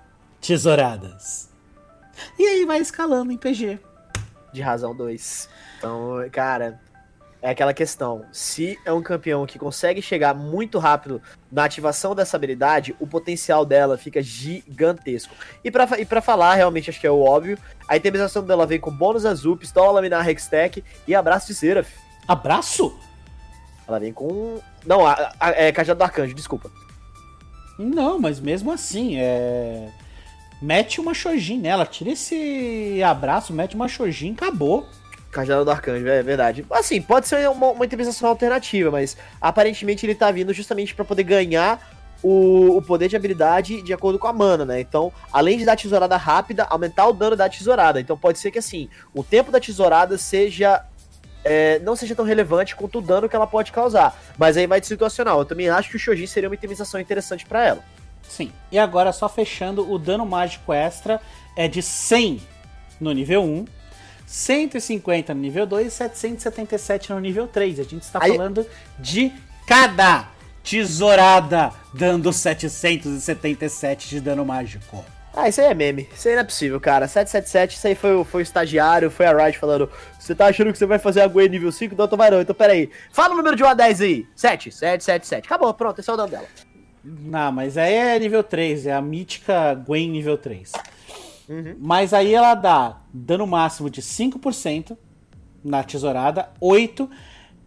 [0.46, 1.48] tesouradas.
[2.38, 3.78] E aí vai escalando em PG.
[4.52, 5.48] De razão 2.
[5.78, 6.80] Então, cara,
[7.40, 8.26] é aquela questão.
[8.30, 11.20] Se é um campeão que consegue chegar muito rápido
[11.50, 15.34] na ativação dessa habilidade, o potencial dela fica gigantesco.
[15.64, 18.78] E pra, e pra falar, realmente acho que é o óbvio, a itemização dela vem
[18.78, 21.90] com bônus azul, pistola laminar Hextech e abraço de Seraph.
[22.28, 22.96] Abraço?
[23.88, 24.60] Ela vem com.
[24.86, 26.70] Não, a, a, é Cajado do Arcanjo, desculpa.
[27.78, 29.90] Não, mas mesmo assim, é
[30.64, 34.88] mete uma Shojin nela, tira esse abraço, mete uma Shojin, acabou.
[35.30, 36.64] Cajado do Arcanjo, é verdade.
[36.70, 41.24] Assim, pode ser uma, uma interpretação alternativa, mas aparentemente ele tá vindo justamente para poder
[41.24, 41.78] ganhar
[42.22, 44.80] o, o, poder de habilidade de acordo com a mana, né?
[44.80, 48.00] Então, além de dar tesourada rápida, aumentar o dano da tesourada.
[48.00, 50.82] Então pode ser que assim, o tempo da tesourada seja.
[51.46, 54.18] É, não seja tão relevante quanto o dano que ela pode causar.
[54.38, 55.40] Mas aí vai de situacional.
[55.40, 57.84] Eu também acho que o Shojin seria uma itemização interessante para ela.
[58.28, 58.52] Sim.
[58.70, 61.20] E agora, só fechando, o dano mágico extra
[61.56, 62.40] é de 100
[63.00, 63.64] no nível 1,
[64.26, 67.80] 150 no nível 2 e 777 no nível 3.
[67.80, 68.32] A gente está Aí...
[68.32, 68.66] falando
[68.98, 69.32] de
[69.66, 70.28] cada
[70.62, 75.04] tesourada dando 777 de dano mágico.
[75.36, 76.08] Ah, isso aí é meme.
[76.14, 77.08] Isso aí não é possível, cara.
[77.08, 80.78] 777, isso aí foi, foi o estagiário, foi a Riot falando: Você tá achando que
[80.78, 81.92] você vai fazer a Gwen nível 5?
[81.92, 82.40] Então tu vai não.
[82.40, 82.88] Então pera aí.
[83.12, 84.26] Fala o número de 1 a 10 aí.
[84.36, 85.46] 7, 7, 7, 7.
[85.46, 86.46] Acabou, pronto, esse é o dano dela.
[87.04, 90.72] Não, mas aí é nível 3, é a mítica Gwen nível 3.
[91.48, 91.76] Uhum.
[91.78, 94.96] Mas aí ela dá dano máximo de 5%
[95.62, 97.08] na tesourada, 8%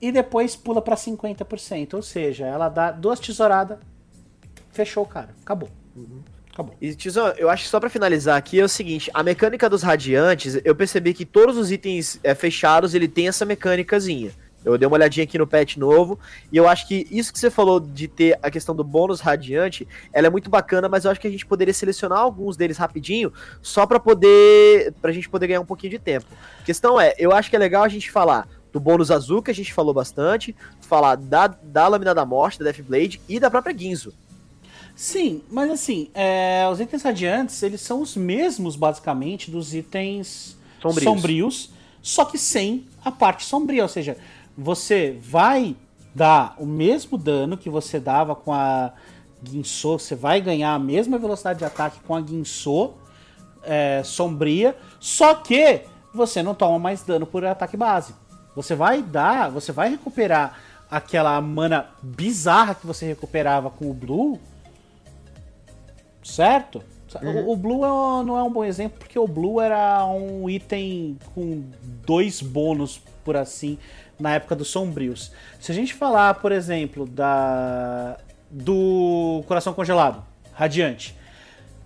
[0.02, 1.94] e depois pula para 50%.
[1.94, 3.78] Ou seja, ela dá duas tesouradas,
[4.72, 5.70] fechou o cara, acabou.
[5.96, 6.22] Uhum.
[6.52, 6.76] Acabou.
[6.82, 9.84] E, Tizão, eu acho que só pra finalizar aqui é o seguinte: a mecânica dos
[9.84, 14.32] radiantes, eu percebi que todos os itens é, fechados ele tem essa mecânicazinha.
[14.66, 16.20] Eu dei uma olhadinha aqui no patch novo
[16.52, 19.88] e eu acho que isso que você falou de ter a questão do bônus radiante,
[20.12, 23.32] ela é muito bacana, mas eu acho que a gente poderia selecionar alguns deles rapidinho,
[23.62, 26.26] só para poder pra gente poder ganhar um pouquinho de tempo.
[26.60, 29.52] A questão é, eu acho que é legal a gente falar do bônus azul, que
[29.52, 33.78] a gente falou bastante, falar da, da Lâmina da Morte, da Deathblade e da própria
[33.78, 34.14] Ginzo.
[34.96, 41.04] Sim, mas assim, é, os itens radiantes, eles são os mesmos, basicamente, dos itens sombrios.
[41.04, 41.70] sombrios,
[42.02, 44.18] só que sem a parte sombria, ou seja,
[44.58, 45.76] você vai
[46.16, 48.92] dar o mesmo dano que você dava com a
[49.44, 52.94] Guinsô, você vai ganhar a mesma velocidade de ataque com a Guinsô
[53.64, 55.84] é, sombria, só que
[56.14, 58.16] você não toma mais dano por ataque base.
[58.56, 60.58] Você vai dar, você vai recuperar
[60.90, 64.40] aquela mana bizarra que você recuperava com o Blue,
[66.24, 66.82] certo?
[67.22, 67.46] Uhum.
[67.46, 71.18] O, o, Blue é, não é um bom exemplo porque o Blue era um item
[71.34, 71.64] com
[72.06, 73.78] dois bônus, por assim,
[74.20, 75.32] na época dos sombrios.
[75.60, 78.18] Se a gente falar, por exemplo, da
[78.50, 81.16] do coração congelado, radiante,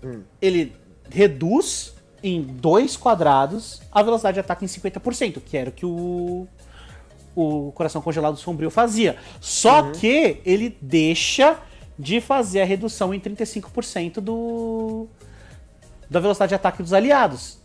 [0.03, 0.21] hum.
[0.39, 0.75] ele
[1.09, 6.47] reduz em dois quadrados a velocidade de ataque em 50%, que era o que o
[7.36, 9.15] o coração congelado sombrio fazia.
[9.39, 9.91] Só uhum.
[9.93, 11.57] que ele deixa
[11.97, 15.07] de fazer a redução em 35% do
[16.09, 17.61] da velocidade de ataque dos aliados.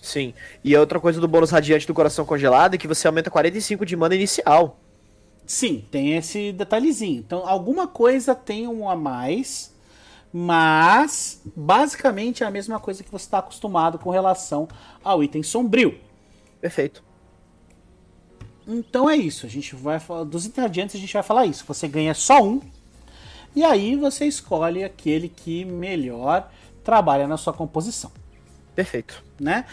[0.00, 0.32] Sim.
[0.62, 3.84] E a outra coisa do bônus radiante do coração congelado é que você aumenta 45
[3.84, 4.78] de mana inicial.
[5.46, 7.18] Sim, tem esse detalhezinho.
[7.20, 9.74] Então, alguma coisa tem um a mais,
[10.32, 14.68] mas basicamente é a mesma coisa que você está acostumado com relação
[15.02, 15.98] ao item sombrio.
[16.60, 17.02] Perfeito.
[18.66, 19.46] Então é isso.
[19.46, 21.64] A gente vai falar dos interdiantes, a gente vai falar isso.
[21.66, 22.60] Você ganha só um.
[23.56, 26.50] E aí você escolhe aquele que melhor
[26.84, 28.12] trabalha na sua composição.
[28.78, 29.24] Perfeito.
[29.40, 29.64] Né?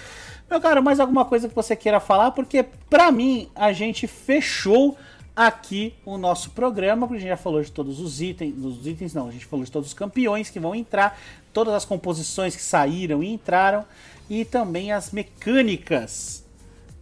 [0.49, 2.31] Meu cara, mais alguma coisa que você queira falar?
[2.31, 4.97] Porque para mim a gente fechou
[5.35, 9.13] aqui o nosso programa, porque a gente já falou de todos os itens, dos itens
[9.13, 11.19] não, a gente falou de todos os campeões que vão entrar,
[11.53, 13.85] todas as composições que saíram e entraram
[14.27, 16.43] e também as mecânicas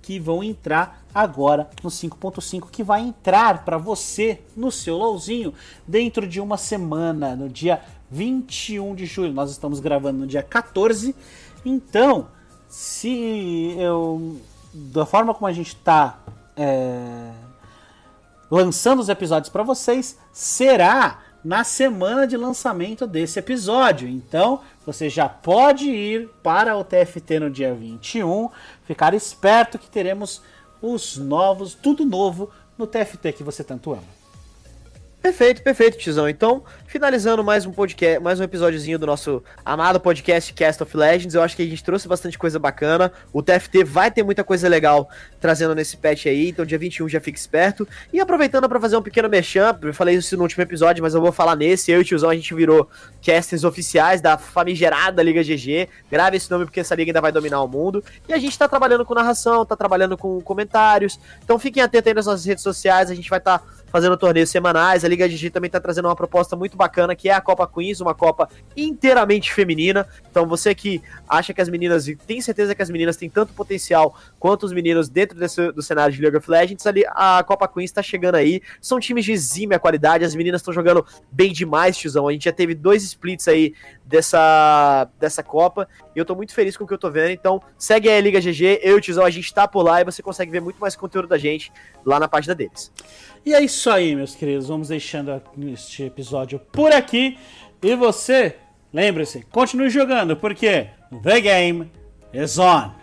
[0.01, 5.54] que vão entrar agora no 5.5 que vai entrar para você no seu LOLzinho
[5.88, 7.82] dentro de uma semana, no dia
[8.12, 9.32] 21 de julho.
[9.32, 11.16] Nós estamos gravando no dia 14
[11.66, 12.28] então,
[12.68, 14.39] se eu.
[14.74, 16.18] Da forma como a gente está
[16.57, 17.32] é,
[18.49, 24.07] lançando os episódios para vocês, será na semana de lançamento desse episódio.
[24.07, 28.49] Então, você já pode ir para o TFT no dia 21,
[28.84, 30.41] ficar esperto que teremos
[30.82, 34.23] os novos, tudo novo no TFT que você tanto ama.
[35.24, 36.28] Perfeito, perfeito, Tizão.
[36.28, 41.34] Então, finalizando mais um podcast, mais um episódiozinho do nosso amado podcast Cast of Legends.
[41.34, 43.10] Eu acho que a gente trouxe bastante coisa bacana.
[43.32, 45.10] O TFT vai ter muita coisa legal
[45.40, 47.88] trazendo nesse patch aí, então dia 21 já fica esperto.
[48.12, 51.22] E aproveitando para fazer um pequeno merchan, eu falei isso no último episódio, mas eu
[51.22, 51.90] vou falar nesse.
[51.90, 52.90] Eu e o Tizão a gente virou
[53.26, 55.88] casters oficiais da famigerada Liga GG.
[56.12, 58.04] Grave esse nome porque essa liga ainda vai dominar o mundo.
[58.28, 61.18] E a gente tá trabalhando com narração, tá trabalhando com comentários.
[61.42, 64.50] Então fiquem atentos aí nas nossas redes sociais, a gente vai estar tá fazendo torneios
[64.50, 65.06] semanais.
[65.06, 68.02] A Liga GG também está trazendo uma proposta muito bacana, que é a Copa Queens,
[68.02, 70.08] uma Copa inteiramente feminina.
[70.32, 73.54] Então você que acha que as meninas, e tem certeza que as meninas têm tanto
[73.54, 77.68] potencial quanto os meninos dentro desse, do cenário de League of Legends, ali a Copa
[77.68, 78.64] Queens está chegando aí.
[78.82, 82.28] São times de exímia qualidade, as meninas estão jogando bem demais, tiozão.
[82.28, 83.76] A gente já teve dois splits aí
[84.06, 85.88] dessa, dessa Copa.
[86.16, 87.32] E eu tô muito feliz com o que eu tô vendo.
[87.32, 90.01] Então, segue aí a Liga GG, eu e o Tizão, a gente tá por lá
[90.01, 91.72] e você consegue ver muito mais conteúdo da gente
[92.06, 92.91] lá na página deles.
[93.45, 94.68] E é isso aí, meus queridos.
[94.68, 95.41] Vamos deixando
[95.72, 97.38] este episódio por aqui.
[97.82, 98.56] E você,
[98.93, 100.88] lembre-se, continue jogando, porque
[101.22, 101.91] The Game
[102.34, 103.03] is On.